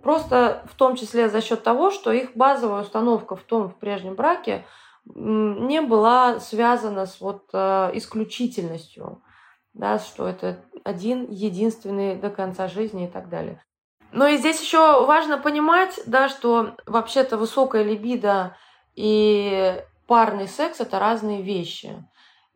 [0.02, 4.14] Просто в том числе за счет того, что их базовая установка в том, в прежнем
[4.14, 4.66] браке,
[5.06, 9.22] не была связана с вот э, исключительностью,
[9.72, 13.64] да, что это один, единственный до конца жизни и так далее.
[14.12, 18.56] Но и здесь еще важно понимать, да, что вообще-то высокая либидо
[18.94, 22.04] и парный секс это разные вещи.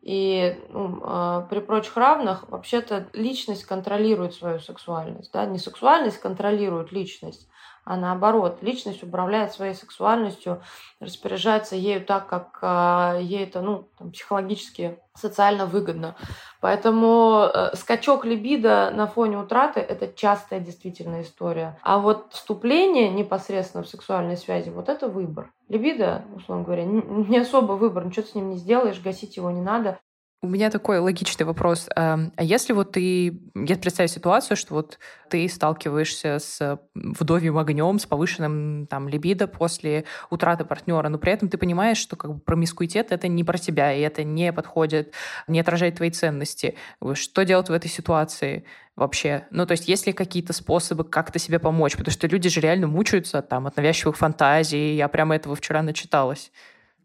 [0.01, 5.31] И ну, э, при прочих равных вообще-то личность контролирует свою сексуальность.
[5.31, 5.45] Да?
[5.45, 7.47] Не сексуальность контролирует личность,
[7.83, 10.61] а наоборот, личность управляет своей сексуальностью,
[10.99, 16.15] распоряжается ею так, как э, ей это ну, там, психологически, социально выгодно.
[16.61, 21.79] Поэтому э, скачок либидо на фоне утраты– это частая действительно история.
[21.81, 25.51] А вот вступление непосредственно в сексуальной связи– вот это выбор.
[25.67, 29.99] Либидо, условно говоря, не особо выбор, ничего с ним не сделаешь, гасить его не надо.
[30.43, 31.87] У меня такой логичный вопрос.
[31.95, 33.39] Эм, а если вот ты...
[33.53, 34.97] Я представь ситуацию, что вот
[35.29, 41.47] ты сталкиваешься с вдовьим огнем, с повышенным там либидо после утраты партнера, но при этом
[41.47, 45.13] ты понимаешь, что как бы промискуитет— это не про тебя, и это не подходит,
[45.47, 46.75] не отражает твои ценности.
[47.13, 48.65] Что делать в этой ситуации?
[48.95, 49.47] вообще?
[49.51, 51.95] Ну, то есть есть ли какие-то способы как-то себе помочь?
[51.95, 54.95] Потому что люди же реально мучаются там от навязчивых фантазий.
[54.95, 56.51] Я прямо этого вчера начиталась.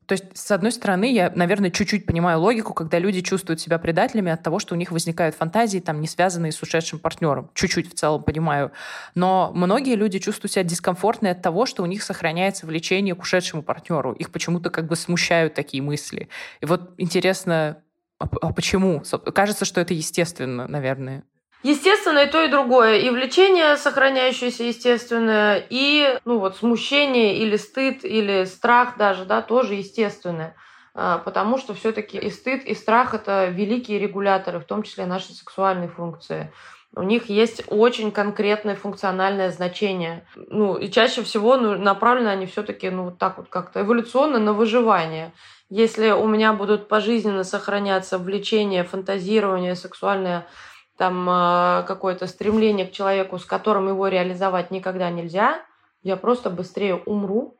[0.06, 4.30] То есть, с одной стороны, я, наверное, чуть-чуть понимаю логику, когда люди чувствуют себя предателями
[4.30, 7.50] от того, что у них возникают фантазии, там, не связанные с ушедшим партнером.
[7.54, 8.70] Чуть-чуть в целом понимаю.
[9.14, 13.62] Но многие люди чувствуют себя дискомфортно от того, что у них сохраняется влечение к ушедшему
[13.62, 14.12] партнеру.
[14.12, 16.28] Их почему-то как бы смущают такие мысли.
[16.60, 17.82] И вот интересно,
[18.18, 19.02] а, а почему?
[19.34, 21.24] Кажется, что это естественно, наверное.
[21.66, 22.98] Естественно, и то, и другое.
[22.98, 29.74] И влечение, сохраняющееся естественное, и ну вот смущение или стыд, или страх даже, да, тоже
[29.74, 30.54] естественное.
[30.94, 35.32] А, потому что все-таки и стыд, и страх это великие регуляторы, в том числе нашей
[35.32, 36.52] сексуальной функции.
[36.94, 40.24] У них есть очень конкретное функциональное значение.
[40.36, 44.52] Ну, и чаще всего ну, направлены они все-таки, ну, вот так вот как-то эволюционно на
[44.52, 45.32] выживание.
[45.68, 50.46] Если у меня будут пожизненно сохраняться влечение, фантазирование, сексуальное
[50.96, 55.62] там а, какое-то стремление к человеку, с которым его реализовать никогда нельзя,
[56.02, 57.56] я просто быстрее умру,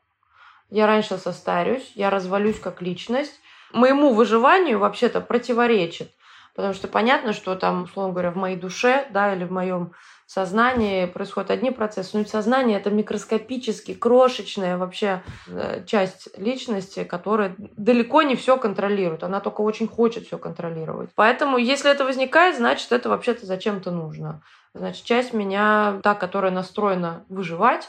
[0.71, 3.41] я раньше состарюсь, я развалюсь как личность.
[3.73, 6.13] Моему выживанию вообще-то противоречит.
[6.55, 9.93] Потому что понятно, что там, условно говоря, в моей душе, да, или в моем
[10.33, 18.23] сознании происходят одни процессы, но сознание это микроскопически крошечная вообще э, часть личности, которая далеко
[18.23, 19.23] не все контролирует.
[19.23, 21.11] Она только очень хочет все контролировать.
[21.15, 24.43] Поэтому, если это возникает, значит, это вообще-то зачем-то нужно.
[24.75, 27.89] Значит, часть меня, та, которая настроена выживать,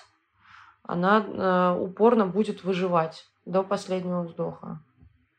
[0.84, 4.80] она э, упорно будет выживать до последнего вздоха.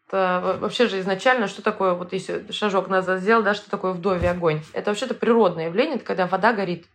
[0.08, 4.30] Это вообще же изначально, что такое, вот если шажок назад сделал, да, что такое вдове
[4.30, 4.62] огонь?
[4.72, 6.86] Это вообще-то природное явление, это когда вода горит.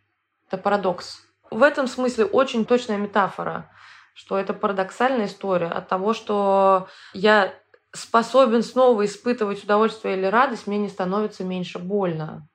[0.47, 1.21] Это парадокс.
[1.51, 3.69] В этом смысле очень точная метафора,
[4.15, 7.53] что это парадоксальная история от того, что я
[7.93, 12.47] способен снова испытывать удовольствие или радость, мне не становится меньше больно.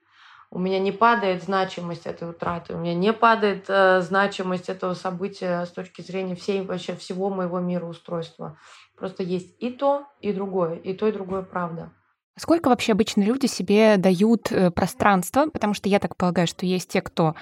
[0.51, 5.65] У меня не падает значимость этой утраты, у меня не падает э, значимость этого события
[5.67, 8.59] с точки зрения всей, вообще всего моего мироустройства.
[8.99, 11.93] Просто есть и то, и другое, и то, и другое правда.
[12.37, 15.47] Сколько вообще обычно люди себе дают э, пространство?
[15.47, 17.35] Потому что я так полагаю, что есть те, кто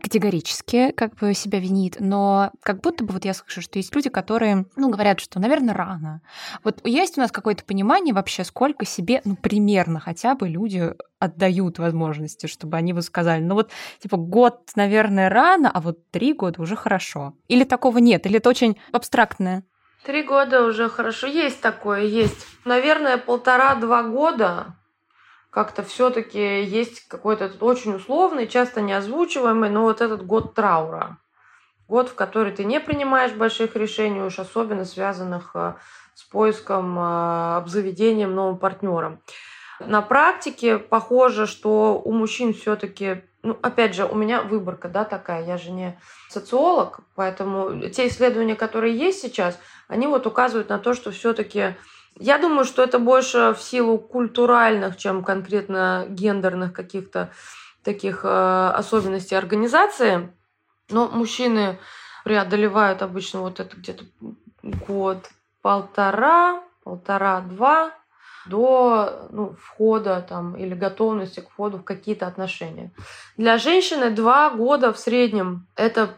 [0.00, 4.08] категорически как бы себя винит, но как будто бы вот я слышу, что есть люди,
[4.08, 6.22] которые, ну, говорят, что, наверное, рано.
[6.62, 11.80] Вот есть у нас какое-то понимание вообще, сколько себе, ну, примерно хотя бы люди отдают
[11.80, 16.62] возможности, чтобы они вот сказали, ну вот, типа, год, наверное, рано, а вот три года
[16.62, 17.34] уже хорошо.
[17.48, 19.64] Или такого нет, или это очень абстрактное.
[20.04, 21.26] Три года уже хорошо.
[21.26, 22.46] Есть такое, есть.
[22.64, 24.74] Наверное, полтора-два года
[25.50, 31.18] как-то все-таки есть какой-то очень условный, часто не озвучиваемый, но вот этот год траура.
[31.88, 35.74] Год, в который ты не принимаешь больших решений, уж особенно связанных э,
[36.14, 39.20] с поиском, э, обзаведением новым партнером.
[39.80, 45.44] На практике похоже, что у мужчин все-таки, ну, опять же, у меня выборка, да, такая,
[45.46, 45.98] я же не
[46.28, 51.74] социолог, поэтому те исследования, которые есть сейчас, они вот указывают на то, что все-таки
[52.16, 57.30] я думаю, что это больше в силу культуральных, чем конкретно гендерных каких-то
[57.82, 60.30] таких э, особенностей организации.
[60.90, 61.78] Но мужчины
[62.24, 64.04] преодолевают обычно вот это где-то
[64.62, 65.30] год,
[65.62, 67.94] полтора, полтора-два
[68.46, 72.92] до ну, входа там, или готовности к входу в какие-то отношения.
[73.36, 76.10] Для женщины два года в среднем это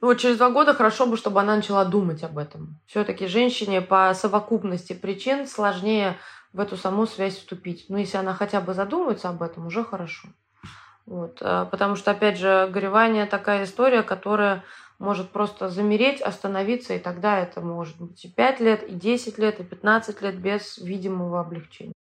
[0.00, 2.80] ну вот через два года хорошо бы, чтобы она начала думать об этом.
[2.86, 6.16] Все-таки женщине по совокупности причин сложнее
[6.52, 7.86] в эту саму связь вступить.
[7.88, 10.28] Но если она хотя бы задумывается об этом, уже хорошо.
[11.06, 11.38] Вот.
[11.42, 14.64] А, потому что, опять же, горевание такая история, которая
[15.00, 19.58] может просто замереть, остановиться, и тогда это может быть и 5 лет, и 10 лет,
[19.58, 21.94] и 15 лет без видимого облегчения.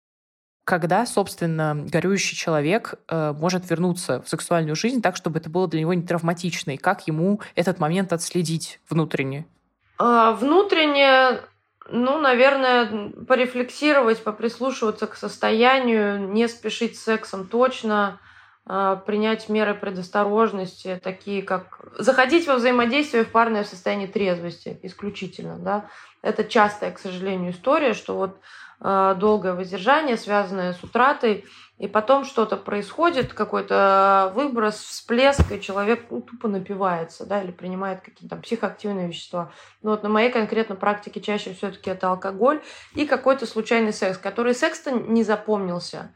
[0.65, 5.79] Когда, собственно, горюющий человек э, может вернуться в сексуальную жизнь так, чтобы это было для
[5.79, 9.47] него не травматично, и как ему этот момент отследить внутренне?
[9.97, 11.39] А, внутренне
[11.91, 18.19] ну, наверное, порефлексировать, поприслушиваться к состоянию, не спешить с сексом точно,
[18.65, 25.57] принять меры предосторожности, такие как заходить во взаимодействие в парное состояние трезвости исключительно.
[25.57, 25.89] Да?
[26.21, 28.39] Это частая, к сожалению, история, что вот
[28.81, 31.45] а, долгое воздержание, связанное с утратой,
[31.79, 38.01] и потом что-то происходит, какой-то выброс, всплеск, и человек ну, тупо напивается, да, или принимает
[38.01, 39.51] какие-то там психоактивные вещества.
[39.81, 42.61] Но вот на моей конкретной практике чаще все-таки это алкоголь
[42.95, 46.13] и какой-то случайный секс, который секс-то не запомнился.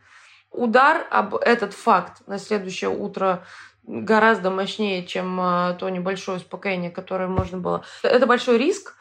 [0.54, 3.44] Удар об этот факт на следующее утро
[3.84, 7.84] гораздо мощнее, чем а, то небольшое успокоение, которое можно было.
[8.02, 8.96] Это большой риск,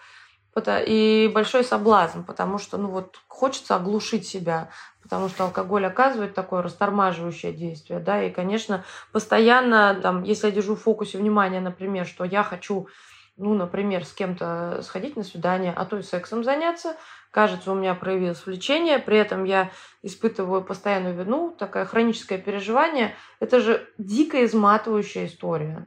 [0.86, 4.68] и большой соблазн, потому что ну вот хочется оглушить себя,
[5.02, 10.76] потому что алкоголь оказывает такое растормаживающее действие, да, и, конечно, постоянно, там, если я держу
[10.76, 12.88] в фокусе внимания, например, что я хочу,
[13.36, 16.96] ну, например, с кем-то сходить на свидание, а то и сексом заняться,
[17.30, 19.70] кажется, у меня проявилось влечение, при этом я
[20.02, 25.86] испытываю постоянную вину, такое хроническое переживание, это же дико изматывающая история.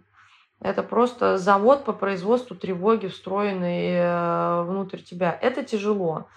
[0.62, 5.38] Это просто завод по производству тревоги, встроенный э, внутрь тебя.
[5.40, 6.28] Это тяжело.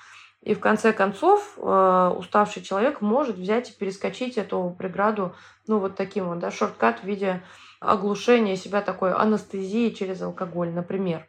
[0.43, 5.35] И в конце концов э, уставший человек может взять и перескочить эту преграду,
[5.67, 7.43] ну вот таким вот, да, шорткат в виде
[7.81, 11.29] оглушения себя такой анестезии через алкоголь, например.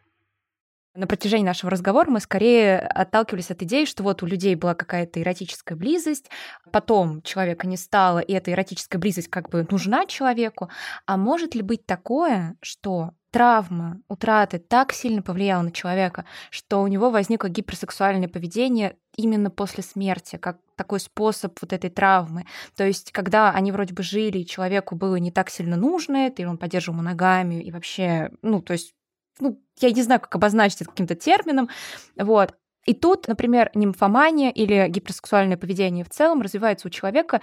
[0.96, 5.22] На протяжении нашего разговора мы скорее отталкивались от идеи, что вот у людей была какая-то
[5.22, 6.30] эротическая близость,
[6.72, 10.70] потом человека не стало, и эта эротическая близость как бы нужна человеку.
[11.06, 16.88] А может ли быть такое, что травма утраты так сильно повлияла на человека, что у
[16.88, 22.46] него возникло гиперсексуальное поведение именно после смерти, как такой способ вот этой травмы.
[22.76, 26.42] То есть, когда они вроде бы жили, и человеку было не так сильно нужно это,
[26.42, 28.94] или он поддерживал ногами, и вообще, ну, то есть
[29.40, 31.70] ну, я не знаю, как обозначить это каким-то термином,
[32.18, 32.54] вот.
[32.86, 37.42] И тут, например, нимфомания или гиперсексуальное поведение в целом развивается у человека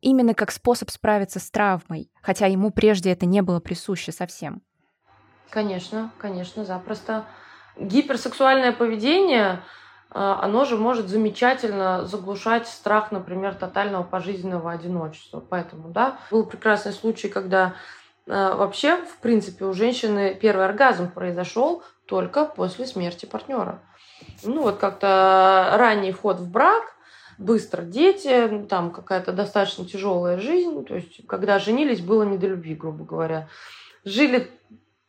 [0.00, 4.62] именно как способ справиться с травмой, хотя ему прежде это не было присуще совсем.
[5.50, 7.24] Конечно, конечно, запросто.
[7.76, 9.62] Гиперсексуальное поведение,
[10.10, 15.40] а, оно же может замечательно заглушать страх, например, тотального пожизненного одиночества.
[15.40, 17.74] Поэтому, да, был прекрасный случай, когда
[18.28, 23.80] а, вообще, в принципе, у женщины первый оргазм произошел только после смерти партнера.
[24.42, 26.94] Ну вот как-то ранний вход в брак,
[27.38, 30.84] быстро дети, там какая-то достаточно тяжелая жизнь.
[30.84, 33.48] То есть, когда женились, было не до любви, грубо говоря.
[34.04, 34.50] Жили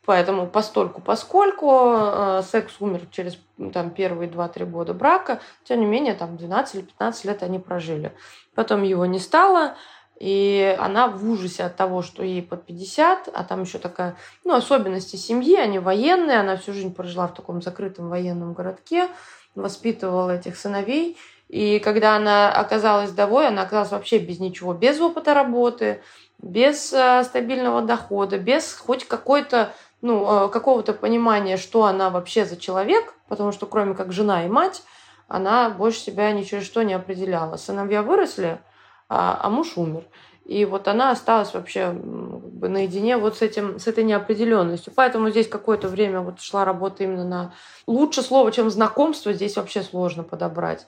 [0.10, 3.38] поэтому постольку поскольку э, секс умер через
[3.72, 8.12] там, первые 2-3 года брака, тем не менее, там 12 или 15 лет они прожили.
[8.56, 9.76] Потом его не стало,
[10.20, 14.56] и она в ужасе от того, что ей под 50, а там еще такая, ну,
[14.56, 19.10] особенности семьи, они военные, она всю жизнь прожила в таком закрытом военном городке,
[19.54, 21.20] воспитывала этих сыновей.
[21.50, 26.02] И когда она оказалась вдовой, она оказалась вообще без ничего, без опыта работы,
[26.42, 32.58] без э, стабильного дохода, без хоть какой-то, ну, э, какого-то понимания, что она вообще за
[32.58, 34.84] человек, потому что кроме как жена и мать,
[35.28, 37.58] она больше себя ни через что не определяла.
[37.58, 38.60] Сыновья выросли,
[39.08, 40.04] а, а муж умер.
[40.46, 44.92] И вот она осталась вообще наедине вот с, этим, с этой неопределенностью.
[44.96, 47.54] Поэтому здесь какое-то время вот шла работа именно на...
[47.86, 50.88] Лучше слово, чем знакомство, здесь вообще сложно подобрать.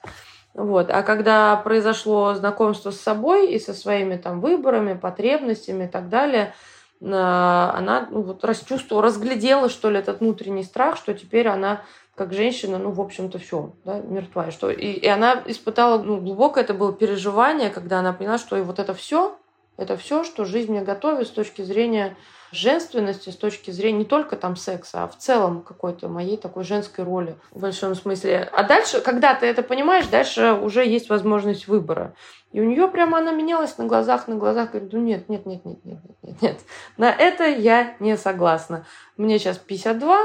[0.56, 0.90] Вот.
[0.90, 6.56] А когда произошло знакомство с собой и со своими там выборами, потребностями и так далее,
[7.04, 11.82] она ну, вот расчувствовала, разглядела, что ли, этот внутренний страх, что теперь она
[12.16, 14.48] как женщина, ну, в общем-то, все, да, мертва.
[14.48, 18.58] И, что, и, и она испытала, ну, глубокое это было переживание, когда она поняла, что
[18.58, 19.36] и вот это все,
[19.78, 22.16] это все, что жизнь мне готовит с точки зрения
[22.52, 27.04] женственности, с точки зрения не только там секса, а в целом какой-то моей такой женской
[27.04, 28.50] роли в большом смысле.
[28.54, 32.14] А дальше, когда ты это понимаешь, дальше уже есть возможность выбора.
[32.52, 35.64] И у нее прямо она менялась на глазах, на глазах, говорит, ну нет, нет, нет,
[35.64, 36.60] нет, нет, нет, нет.
[36.98, 38.86] На это я не согласна.
[39.16, 40.20] Мне сейчас 52,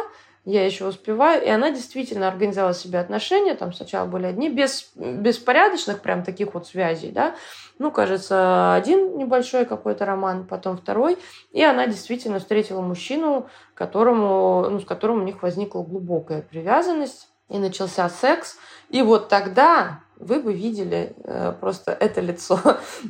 [0.47, 1.45] я еще успеваю.
[1.45, 3.55] И она действительно организовала себе отношения.
[3.57, 7.35] Там сначала были одни, без беспорядочных прям таких вот связей, да.
[7.79, 11.19] Ну, кажется, один небольшой какой-то роман, потом второй.
[11.51, 17.29] И она действительно встретила мужчину, которому, ну, с которым у них возникла глубокая привязанность.
[17.49, 18.57] И начался секс.
[18.89, 22.59] И вот тогда вы бы видели э, просто это лицо.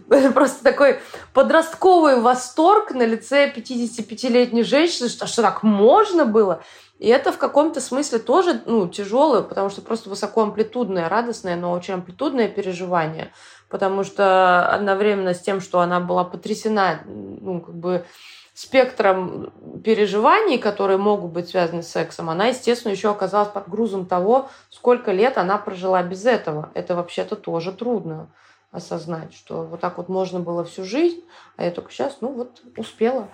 [0.34, 1.01] просто такой
[1.32, 6.62] подростковый восторг на лице 55-летней женщины, что, что так можно было.
[6.99, 11.94] И это в каком-то смысле тоже ну, тяжелое, потому что просто высокоамплитудное, радостное, но очень
[11.94, 13.32] амплитудное переживание.
[13.68, 18.07] Потому что одновременно с тем, что она была потрясена, ну, как бы
[18.55, 19.53] спектром
[19.84, 25.12] переживаний, которые могут быть связаны с сексом, она, естественно, еще оказалась под грузом того, сколько
[25.12, 26.70] лет она прожила без этого.
[26.72, 28.28] Это вообще-то тоже трудно
[28.70, 31.22] осознать, что вот так вот можно было всю жизнь,
[31.57, 33.28] а я только сейчас, ну вот, успела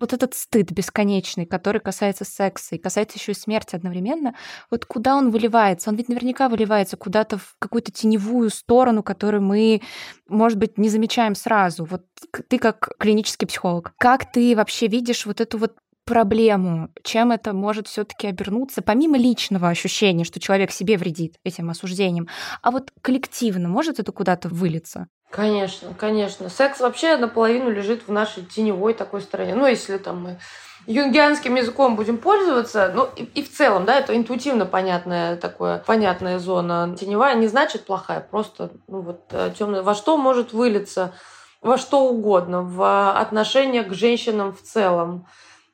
[0.00, 4.34] вот этот стыд бесконечный, который касается секса и касается еще и смерти одновременно,
[4.70, 5.90] вот куда он выливается?
[5.90, 9.82] Он ведь наверняка выливается куда-то в какую-то теневую сторону, которую мы,
[10.28, 11.84] может быть, не замечаем сразу.
[11.84, 12.04] Вот
[12.48, 15.74] ты как клинический психолог, как ты вообще видишь вот эту вот
[16.04, 22.28] проблему, чем это может все-таки обернуться, помимо личного ощущения, что человек себе вредит этим осуждением,
[22.62, 25.08] а вот коллективно может это куда-то вылиться?
[25.30, 26.48] Конечно, конечно.
[26.48, 29.54] Секс вообще наполовину лежит в нашей теневой такой стороне.
[29.54, 30.38] Ну, если там мы
[30.86, 36.38] юнгианским языком будем пользоваться, ну и, и в целом, да, это интуитивно понятная такое, понятная
[36.38, 36.94] зона.
[36.98, 39.82] Теневая не значит плохая, просто, ну вот, э, темная.
[39.82, 41.14] Во что может вылиться,
[41.62, 45.26] во что угодно, в отношения к женщинам в целом,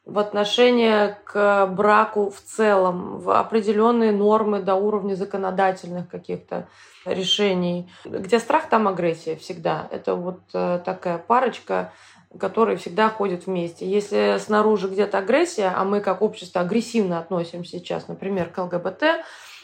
[0.06, 6.68] в отношение к браку в целом, в определенные нормы до уровня законодательных каких-то
[7.04, 7.90] решений.
[8.04, 9.88] Где страх, там агрессия всегда.
[9.90, 11.92] Это вот э, такая парочка,
[12.38, 13.90] которые всегда ходят вместе.
[13.90, 19.02] Если снаружи где-то агрессия, а мы как общество агрессивно относимся сейчас, например, к ЛГБТ,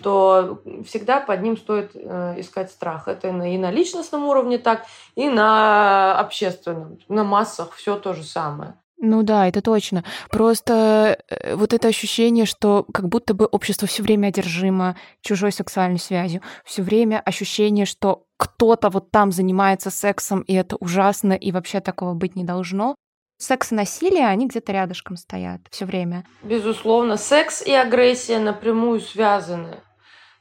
[0.03, 3.09] то всегда под ним стоит э, искать страх.
[3.09, 4.85] Это и на личностном уровне так,
[5.15, 8.75] и на общественном, на массах все то же самое.
[8.99, 10.05] Ну да, это точно.
[10.31, 15.99] Просто э, вот это ощущение, что как будто бы общество все время одержимо чужой сексуальной
[15.99, 21.81] связью, все время ощущение, что кто-то вот там занимается сексом, и это ужасно, и вообще
[21.81, 22.95] такого быть не должно.
[23.39, 26.25] Секс и насилие, они где-то рядышком стоят все время.
[26.43, 29.77] Безусловно, секс и агрессия напрямую связаны.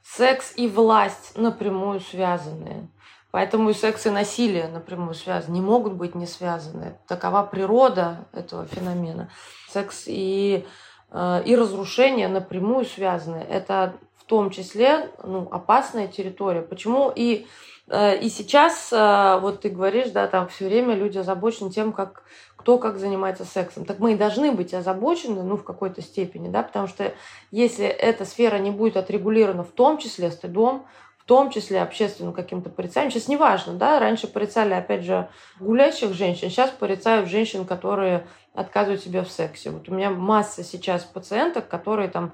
[0.02, 2.88] Секс и власть напрямую связаны.
[3.36, 6.96] Поэтому и секс и насилие напрямую связаны, не могут быть не связаны.
[7.06, 9.28] Такова природа этого феномена.
[9.68, 10.64] Секс и,
[11.10, 13.36] э, и разрушение напрямую связаны.
[13.36, 16.62] Это в том числе ну, опасная территория.
[16.62, 17.46] Почему и
[17.88, 22.22] э, и сейчас, э, вот ты говоришь, да, там все время люди озабочены тем, как
[22.56, 23.84] кто как занимается сексом.
[23.84, 27.12] Так мы и должны быть озабочены, ну, в какой-то степени, да, потому что
[27.50, 30.86] если эта сфера не будет отрегулирована в том числе стыдом,
[31.26, 33.10] том числе общественным каким-то порицанием.
[33.10, 39.02] Сейчас не важно, да, раньше порицали, опять же, гулящих женщин, сейчас порицают женщин, которые отказывают
[39.02, 39.70] себе в сексе.
[39.70, 42.32] Вот у меня масса сейчас пациенток, которые там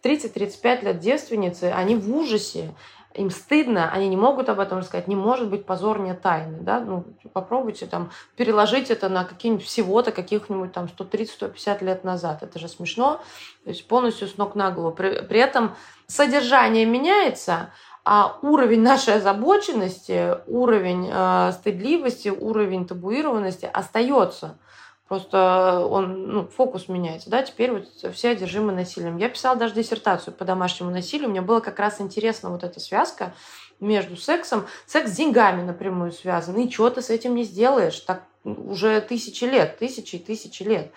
[0.00, 2.74] в 30-35 лет девственницы, они в ужасе,
[3.14, 7.04] им стыдно, они не могут об этом рассказать, не может быть позорнее тайны, да, ну,
[7.32, 13.20] попробуйте там переложить это на какие-нибудь всего-то каких-нибудь там 130-150 лет назад, это же смешно,
[13.64, 14.94] то есть полностью с ног на голову.
[14.94, 15.76] При, при этом
[16.06, 17.70] содержание меняется,
[18.04, 24.58] а уровень нашей озабоченности, уровень э, стыдливости, уровень табуированности остается.
[25.06, 29.18] Просто он, ну, фокус меняется, да, теперь вот все одержимы насилием.
[29.18, 33.34] Я писала даже диссертацию по домашнему насилию, мне было как раз интересно вот эта связка
[33.78, 34.66] между сексом.
[34.86, 39.44] Секс с деньгами напрямую связан, и что ты с этим не сделаешь, так уже тысячи
[39.44, 40.92] лет, тысячи и тысячи лет.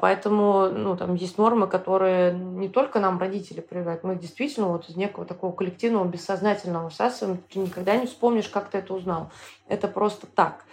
[0.00, 4.96] Поэтому ну, там есть нормы, которые не только нам родители прививают, мы действительно вот из
[4.96, 9.30] некого такого коллективного бессознательного всасываем, ты никогда не вспомнишь, как ты это узнал.
[9.68, 10.64] Это просто так.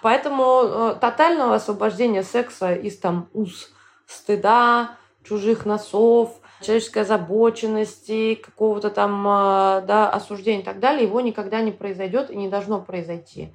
[0.00, 3.72] Поэтому э, тотального освобождения секса из там уз
[4.06, 11.60] стыда, чужих носов, человеческой озабоченности, какого-то там э, да, осуждения и так далее, его никогда
[11.60, 13.52] не произойдет и не должно произойти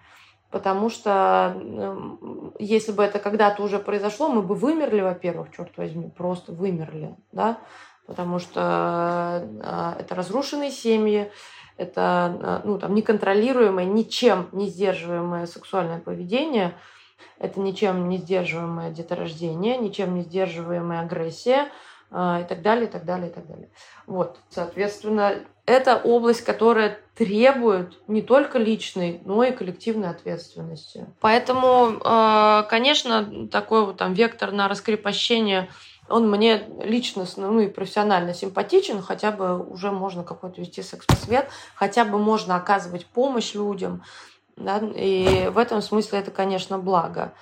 [0.54, 1.58] потому что
[2.60, 7.58] если бы это когда-то уже произошло, мы бы вымерли, во-первых, черт возьми, просто вымерли, да,
[8.06, 11.32] потому что э, это разрушенные семьи,
[11.78, 16.76] это э, ну, там, неконтролируемое, ничем не сдерживаемое сексуальное поведение,
[17.40, 21.70] это ничем не сдерживаемое деторождение, ничем не сдерживаемая агрессия
[22.12, 23.70] э, и так далее, и так далее, и так далее.
[24.06, 25.34] Вот, соответственно,
[25.66, 31.08] это область, которая требует не только личной, но и коллективной ответственности.
[31.22, 35.70] Поэтому, э, конечно, такой вот там вектор на раскрепощение
[36.10, 42.04] он мне личностно, ну и профессионально симпатичен, хотя бы уже можно какой-то вести секс-просвет, хотя
[42.04, 44.04] бы можно оказывать помощь людям,
[44.58, 47.34] да, и в этом смысле это, конечно, благо.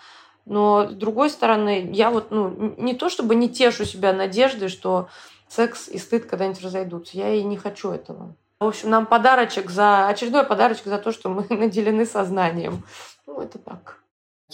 [0.45, 5.09] Но с другой стороны, я вот, ну, не то чтобы не тешу себя надеждой, что
[5.52, 7.18] секс и стыд когда-нибудь разойдутся.
[7.18, 8.36] Я и не хочу этого.
[8.60, 12.84] В общем, нам подарочек за очередной подарочек за то, что мы наделены сознанием.
[13.28, 13.97] Ну, это так.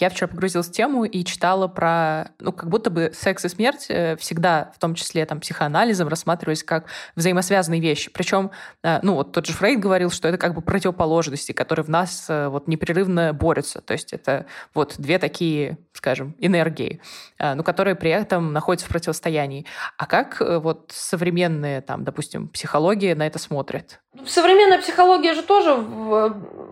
[0.00, 3.86] Я вчера погрузилась в тему и читала про, ну, как будто бы секс и смерть
[3.88, 6.86] э, всегда, в том числе там психоанализом, рассматривались как
[7.16, 8.10] взаимосвязанные вещи.
[8.10, 8.50] Причем,
[8.82, 12.26] э, ну, вот тот же Фрейд говорил, что это как бы противоположности, которые в нас
[12.28, 13.80] э, вот непрерывно борются.
[13.80, 17.00] То есть это вот две такие, скажем, энергии,
[17.40, 19.66] но которые при этом находятся в противостоянии.
[19.96, 24.00] А как вот современные, там, допустим, психология на это смотрит?
[24.26, 25.84] Современная психология же тоже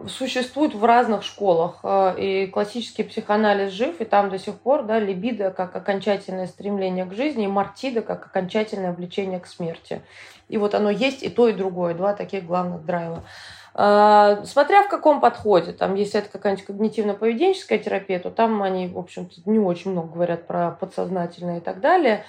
[0.09, 1.81] существует в разных школах.
[2.19, 7.15] И классические психоанализ жив, и там до сих пор да, либидо как окончательное стремление к
[7.15, 10.03] жизни, и мартида как окончательное влечение к смерти.
[10.51, 13.25] И вот оно есть и то, и другое, два таких главных драйва.
[13.73, 18.99] А, смотря в каком подходе, там, если это какая-нибудь когнитивно-поведенческая терапия, то там они, в
[18.99, 22.23] общем-то, не очень много говорят про подсознательное и так далее.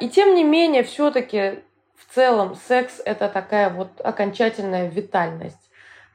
[0.00, 1.60] И тем не менее, все-таки
[1.96, 5.69] в целом секс это такая вот окончательная витальность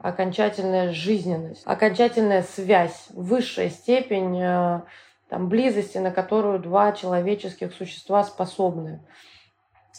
[0.06, 4.82] окончательная жизненность, окончательная связь, высшая степень э,
[5.30, 9.02] там, близости, на которую два человеческих существа способны.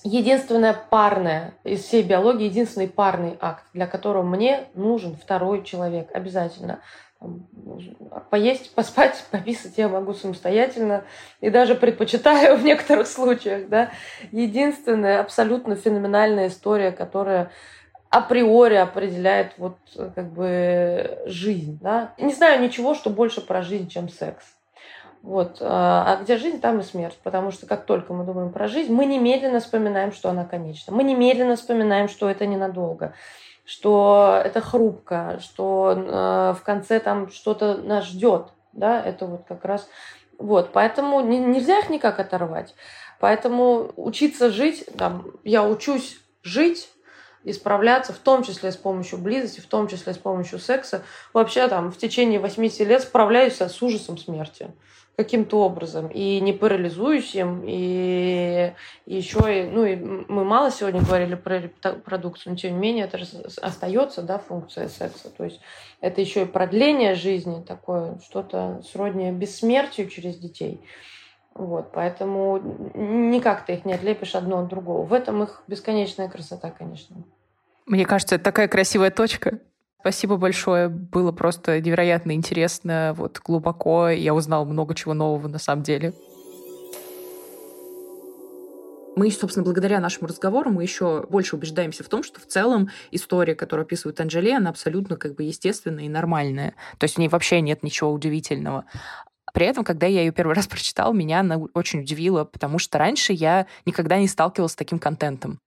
[0.04, 6.78] Единственное парное из всей биологии, единственный парный акт, для которого мне нужен второй человек обязательно.
[8.30, 11.02] Поесть, поспать, пописать я могу самостоятельно
[11.40, 13.68] и даже предпочитаю в некоторых случаях.
[13.68, 13.90] Да?
[14.30, 17.50] Единственная абсолютно феноменальная история, которая
[18.17, 21.79] априори определяет вот как бы жизнь.
[21.83, 22.14] Да?
[22.19, 24.45] Не знаю ничего, что больше про жизнь, чем секс.
[25.23, 25.59] Вот.
[25.61, 27.19] А где жизнь, там и смерть.
[27.23, 30.95] Потому что как только мы думаем про жизнь, мы немедленно вспоминаем, что она конечна.
[30.95, 33.12] Мы немедленно вспоминаем, что это ненадолго,
[33.64, 38.49] что это хрупко, что э, в конце там что-то нас ждет.
[38.73, 39.03] Да?
[39.03, 39.89] Это вот как раз...
[40.39, 40.71] Вот.
[40.73, 42.75] Поэтому нельзя их никак оторвать.
[43.19, 46.91] Поэтому учиться жить, там, я учусь жить
[47.47, 51.03] исправляться, в том числе с помощью близости, в том числе с помощью секса.
[51.32, 54.68] Вообще там в течение 80 лет справляюсь с ужасом смерти
[55.16, 58.72] каким-то образом и не парализуюсь им, и,
[59.07, 61.70] еще и, ну, и мы мало сегодня говорили про
[62.05, 63.18] продукцию, но тем не менее это
[63.62, 65.61] остается, да, функция секса, то есть
[66.03, 70.82] это еще и продление жизни, такое что-то сродни бессмертию через детей.
[71.59, 72.61] Вот, поэтому
[72.94, 75.07] никак ты их не отлепишь одно от другого.
[75.07, 77.16] В этом их бесконечная красота, конечно.
[77.86, 79.61] Мне кажется, это такая красивая точка.
[80.00, 80.88] Спасибо большое.
[80.88, 84.09] Было просто невероятно интересно, вот глубоко.
[84.09, 86.12] Я узнал много чего нового на самом деле.
[89.16, 93.54] Мы, собственно, благодаря нашему разговору, мы еще больше убеждаемся в том, что в целом история,
[93.54, 96.74] которую описывает Анжели, она абсолютно как бы естественная и нормальная.
[96.98, 98.84] То есть в ней вообще нет ничего удивительного.
[99.57, 103.32] При этом, когда я ее первый раз прочитал, меня она очень удивила, потому что раньше
[103.32, 105.61] я никогда не сталкивалась с таким контентом.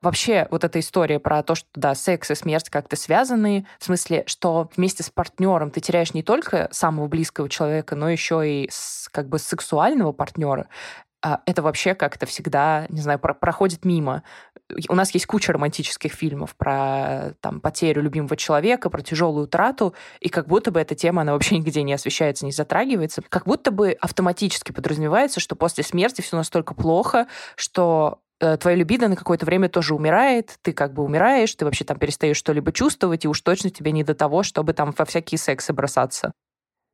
[0.00, 4.22] Вообще вот эта история про то, что, да, секс и смерть как-то связаны, в смысле,
[4.28, 9.08] что вместе с партнером ты теряешь не только самого близкого человека, но еще и с,
[9.10, 10.68] как бы сексуального партнера,
[11.46, 14.22] это вообще как-то всегда, не знаю, про проходит мимо.
[14.88, 20.28] У нас есть куча романтических фильмов про там, потерю любимого человека, про тяжелую утрату, и
[20.28, 23.22] как будто бы эта тема, она вообще нигде не освещается, не затрагивается.
[23.28, 29.06] Как будто бы автоматически подразумевается, что после смерти все настолько плохо, что Э, твоя любида
[29.06, 33.24] на какое-то время тоже умирает, ты как бы умираешь, ты вообще там перестаешь что-либо чувствовать,
[33.24, 36.32] и уж точно тебе не до того, чтобы там во всякие сексы бросаться.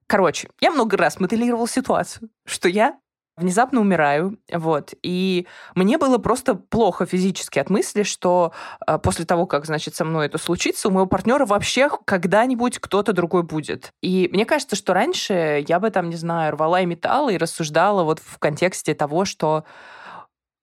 [0.06, 2.98] Короче, я много раз моделировал ситуацию, что я
[3.38, 8.52] внезапно умираю, вот, и мне было просто плохо физически от мысли, что
[8.86, 13.12] э, после того, как, значит, со мной это случится, у моего партнера вообще когда-нибудь кто-то
[13.12, 13.92] другой будет.
[14.02, 18.04] И мне кажется, что раньше я бы там, не знаю, рвала и металла и рассуждала
[18.04, 19.64] вот в контексте того, что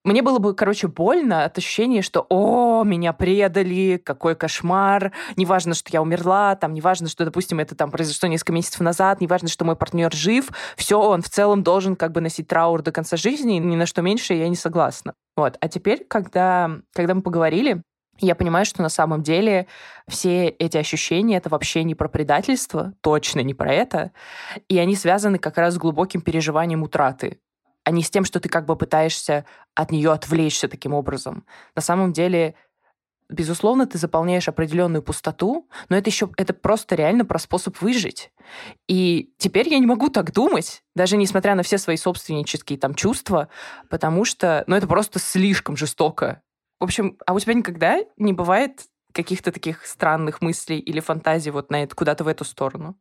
[0.06, 5.90] мне было бы, короче, больно от ощущения, что «О, меня предали, какой кошмар, неважно, что
[5.92, 9.74] я умерла, там, неважно, что, допустим, это там произошло несколько месяцев назад, неважно, что мой
[9.74, 13.74] партнер жив, все, он в целом должен как бы носить траур до конца жизни, ни
[13.74, 15.14] на что меньше я не согласна».
[15.36, 15.56] Вот.
[15.60, 17.82] А теперь, когда, когда мы поговорили,
[18.20, 19.66] я понимаю, что на самом деле
[20.08, 24.12] все эти ощущения— это вообще не про предательство, точно не про это,
[24.68, 27.40] и они связаны как раз с глубоким переживанием утраты
[27.86, 31.46] а не с тем, что ты как бы пытаешься от нее отвлечься таким образом.
[31.76, 32.56] На самом деле,
[33.28, 38.32] безусловно, ты заполняешь определенную пустоту, но это еще это просто реально про способ выжить.
[38.88, 43.50] И теперь я не могу так думать, даже несмотря на все свои собственнические там чувства,
[43.88, 46.42] потому что, ну, это просто слишком жестоко.
[46.80, 48.82] В общем, а у тебя никогда не бывает
[49.12, 52.98] каких-то таких странных мыслей или фантазий вот на это, куда-то в эту сторону?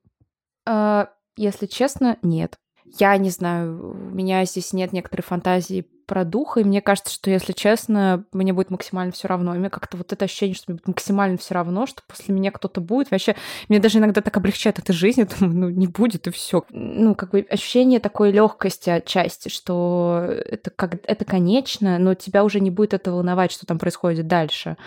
[0.68, 2.60] А, если честно, нет.
[2.86, 7.32] Я не знаю, у меня здесь нет некоторой фантазии про духа, и мне кажется, что,
[7.32, 9.56] если честно, мне будет максимально все равно.
[9.56, 12.52] И мне как-то вот это ощущение, что мне будет максимально все равно, что после меня
[12.52, 13.12] кто-то будет.
[13.12, 13.36] Вообще,
[13.70, 16.64] мне даже иногда так облегчает эта жизнь, я думаю, ну, не будет, и все.
[16.70, 22.60] Ну, как бы ощущение такой легкости отчасти, что это, как, это конечно, но тебя уже
[22.60, 24.78] не будет это волновать, что там происходит дальше.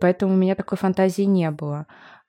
[0.00, 1.86] Поэтому у меня такой фантазии не было.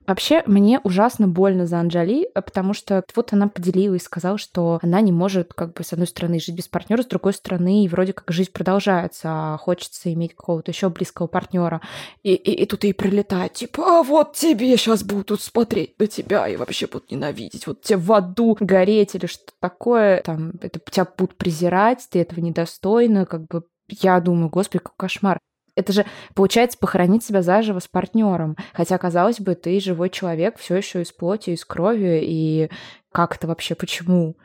[0.08, 5.12] Вообще, мне ужасно больно за Анжали, потому что вот она поделилась, сказала, что она не
[5.12, 8.32] может, как бы, с одной стороны, жить без партнера, с другой стороны, и вроде как
[8.32, 11.82] жизнь продолжается, а хочется иметь какого-то еще близкого партнера.
[12.24, 16.48] И, и, и тут ей прилетает, типа, а вот тебе сейчас будут смотреть на тебя
[16.48, 21.06] и вообще будут ненавидеть, вот тебе в аду гореть или что такое, там, это тебя
[21.18, 25.40] будут презирать, ты этого недостойна, как бы я думаю, господи, какой кошмар.
[25.78, 28.58] Это же получается похоронить себя заживо с партнером.
[28.74, 32.70] Хотя, казалось бы, ты живой человек, все еще из плоти, из крови, и
[33.12, 34.36] как это вообще, почему?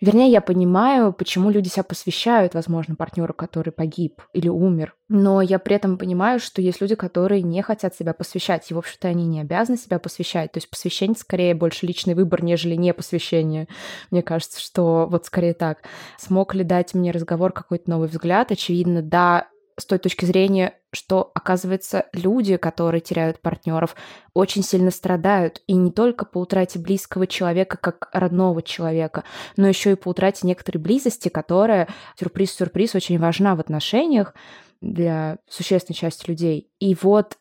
[0.00, 4.94] Вернее, я понимаю, почему люди себя посвящают, возможно, партнеру, который погиб или умер.
[5.08, 8.78] Но я при этом понимаю, что есть люди, которые не хотят себя посвящать, и, в
[8.78, 10.52] общем-то, они не обязаны себя посвящать.
[10.52, 13.66] То есть посвящение скорее больше личный выбор, нежели не посвящение.
[14.12, 15.78] Мне кажется, что вот скорее так.
[16.16, 18.52] Смог ли дать мне разговор какой-то новый взгляд?
[18.52, 19.48] Очевидно, да,
[19.78, 23.94] с той точки зрения, что, оказывается, люди, которые теряют партнеров,
[24.34, 25.62] очень сильно страдают.
[25.66, 29.24] И не только по утрате близкого человека, как родного человека,
[29.56, 34.34] но еще и по утрате некоторой близости, которая, сюрприз-сюрприз, очень важна в отношениях
[34.80, 36.70] для существенной части людей.
[36.80, 37.38] И вот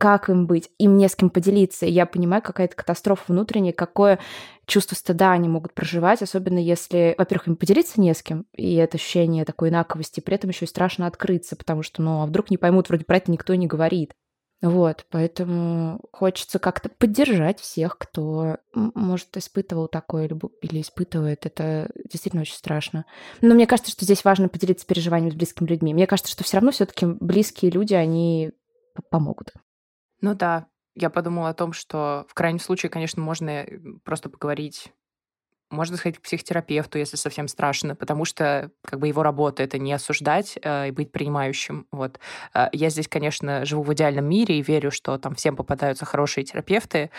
[0.00, 1.84] как им быть, им не с кем поделиться.
[1.84, 4.18] я понимаю, какая-то катастрофа внутренняя, какое
[4.64, 8.96] чувство стыда они могут проживать, особенно если, во-первых, им поделиться не с кем, и это
[8.96, 12.56] ощущение такой инаковости, при этом еще и страшно открыться, потому что, ну, а вдруг не
[12.56, 14.14] поймут, вроде про это никто не говорит.
[14.62, 20.30] Вот, поэтому хочется как-то поддержать всех, кто, может, испытывал такое
[20.62, 21.44] или испытывает.
[21.44, 23.04] Это действительно очень страшно.
[23.42, 25.92] Но мне кажется, что здесь важно поделиться переживаниями с близкими людьми.
[25.92, 28.52] Мне кажется, что все равно все-таки близкие люди, они
[29.10, 29.52] помогут.
[30.20, 34.92] Ну да, я подумала о том, что в крайнем случае, конечно, можно э, просто поговорить
[35.70, 39.92] можно сходить к психотерапевту, если совсем страшно, потому что как бы его работа это не
[39.92, 41.86] осуждать э, и быть принимающим.
[41.92, 42.18] Вот.
[42.54, 46.44] Э, я здесь, конечно, живу в идеальном мире и верю, что там всем попадаются хорошие
[46.44, 47.10] терапевты.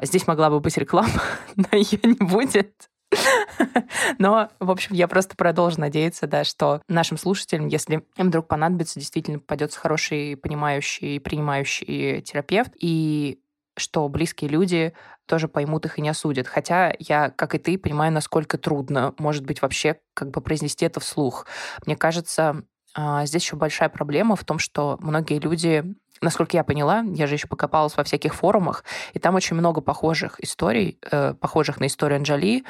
[0.00, 1.22] Здесь могла бы быть реклама,
[1.56, 2.88] но ее не будет.
[4.18, 9.00] Но, в общем, я просто продолжу надеяться, да, что нашим слушателям, если им вдруг понадобится,
[9.00, 13.40] действительно попадется хороший, понимающий, принимающий терапевт, и
[13.76, 14.92] что близкие люди
[15.26, 16.48] тоже поймут их и не осудят.
[16.48, 21.00] Хотя я, как и ты, понимаю, насколько трудно, может быть, вообще как бы произнести это
[21.00, 21.46] вслух.
[21.86, 25.84] Мне кажется, а, здесь еще большая проблема в том, что многие люди
[26.20, 30.40] насколько я поняла, я же еще покопалась во всяких форумах, и там очень много похожих
[30.40, 32.64] историй, э, похожих на историю Анджали,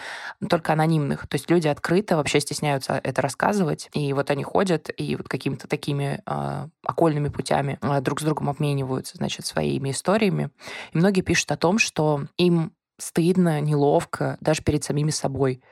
[0.49, 1.27] только анонимных.
[1.27, 5.69] То есть люди открыто вообще стесняются это рассказывать, и вот они ходят и вот какими-то
[5.69, 10.51] такими э, окольными путями э, друг с другом обмениваются, значит, своими историями.
[10.93, 15.63] И многие пишут о том, что им стыдно, неловко, даже перед самими собой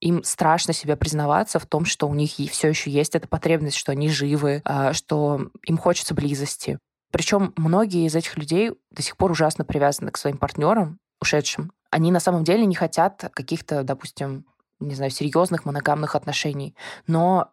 [0.00, 3.92] им страшно себе признаваться в том, что у них все еще есть эта потребность, что
[3.92, 6.78] они живы, э, что им хочется близости.
[7.14, 11.70] Причем многие из этих людей до сих пор ужасно привязаны к своим партнерам, ушедшим.
[11.90, 14.46] Они на самом деле не хотят каких-то, допустим,
[14.80, 16.74] не знаю, серьезных моногамных отношений.
[17.06, 17.52] Но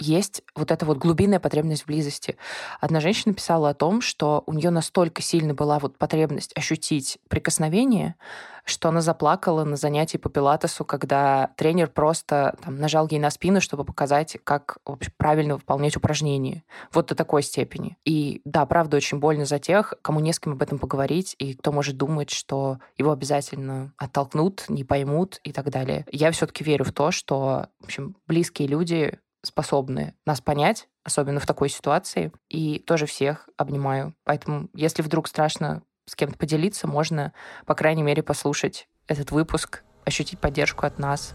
[0.00, 2.36] есть вот эта вот глубинная потребность в близости.
[2.80, 8.16] Одна женщина писала о том, что у нее настолько сильно была вот потребность ощутить прикосновение,
[8.64, 13.60] что она заплакала на занятии по пилатесу, когда тренер просто там, нажал ей на спину,
[13.60, 16.62] чтобы показать, как вообще правильно выполнять упражнения.
[16.92, 17.96] Вот до такой степени.
[18.04, 21.54] И да, правда, очень больно за тех, кому не с кем об этом поговорить, и
[21.54, 26.06] кто может думать, что его обязательно оттолкнут, не поймут и так далее.
[26.10, 31.46] Я все-таки верю в то, что, в общем, близкие люди способны нас понять, особенно в
[31.46, 34.14] такой ситуации, и тоже всех обнимаю.
[34.24, 37.32] Поэтому, если вдруг страшно с кем-то поделиться, можно,
[37.66, 41.34] по крайней мере, послушать этот выпуск, ощутить поддержку от нас,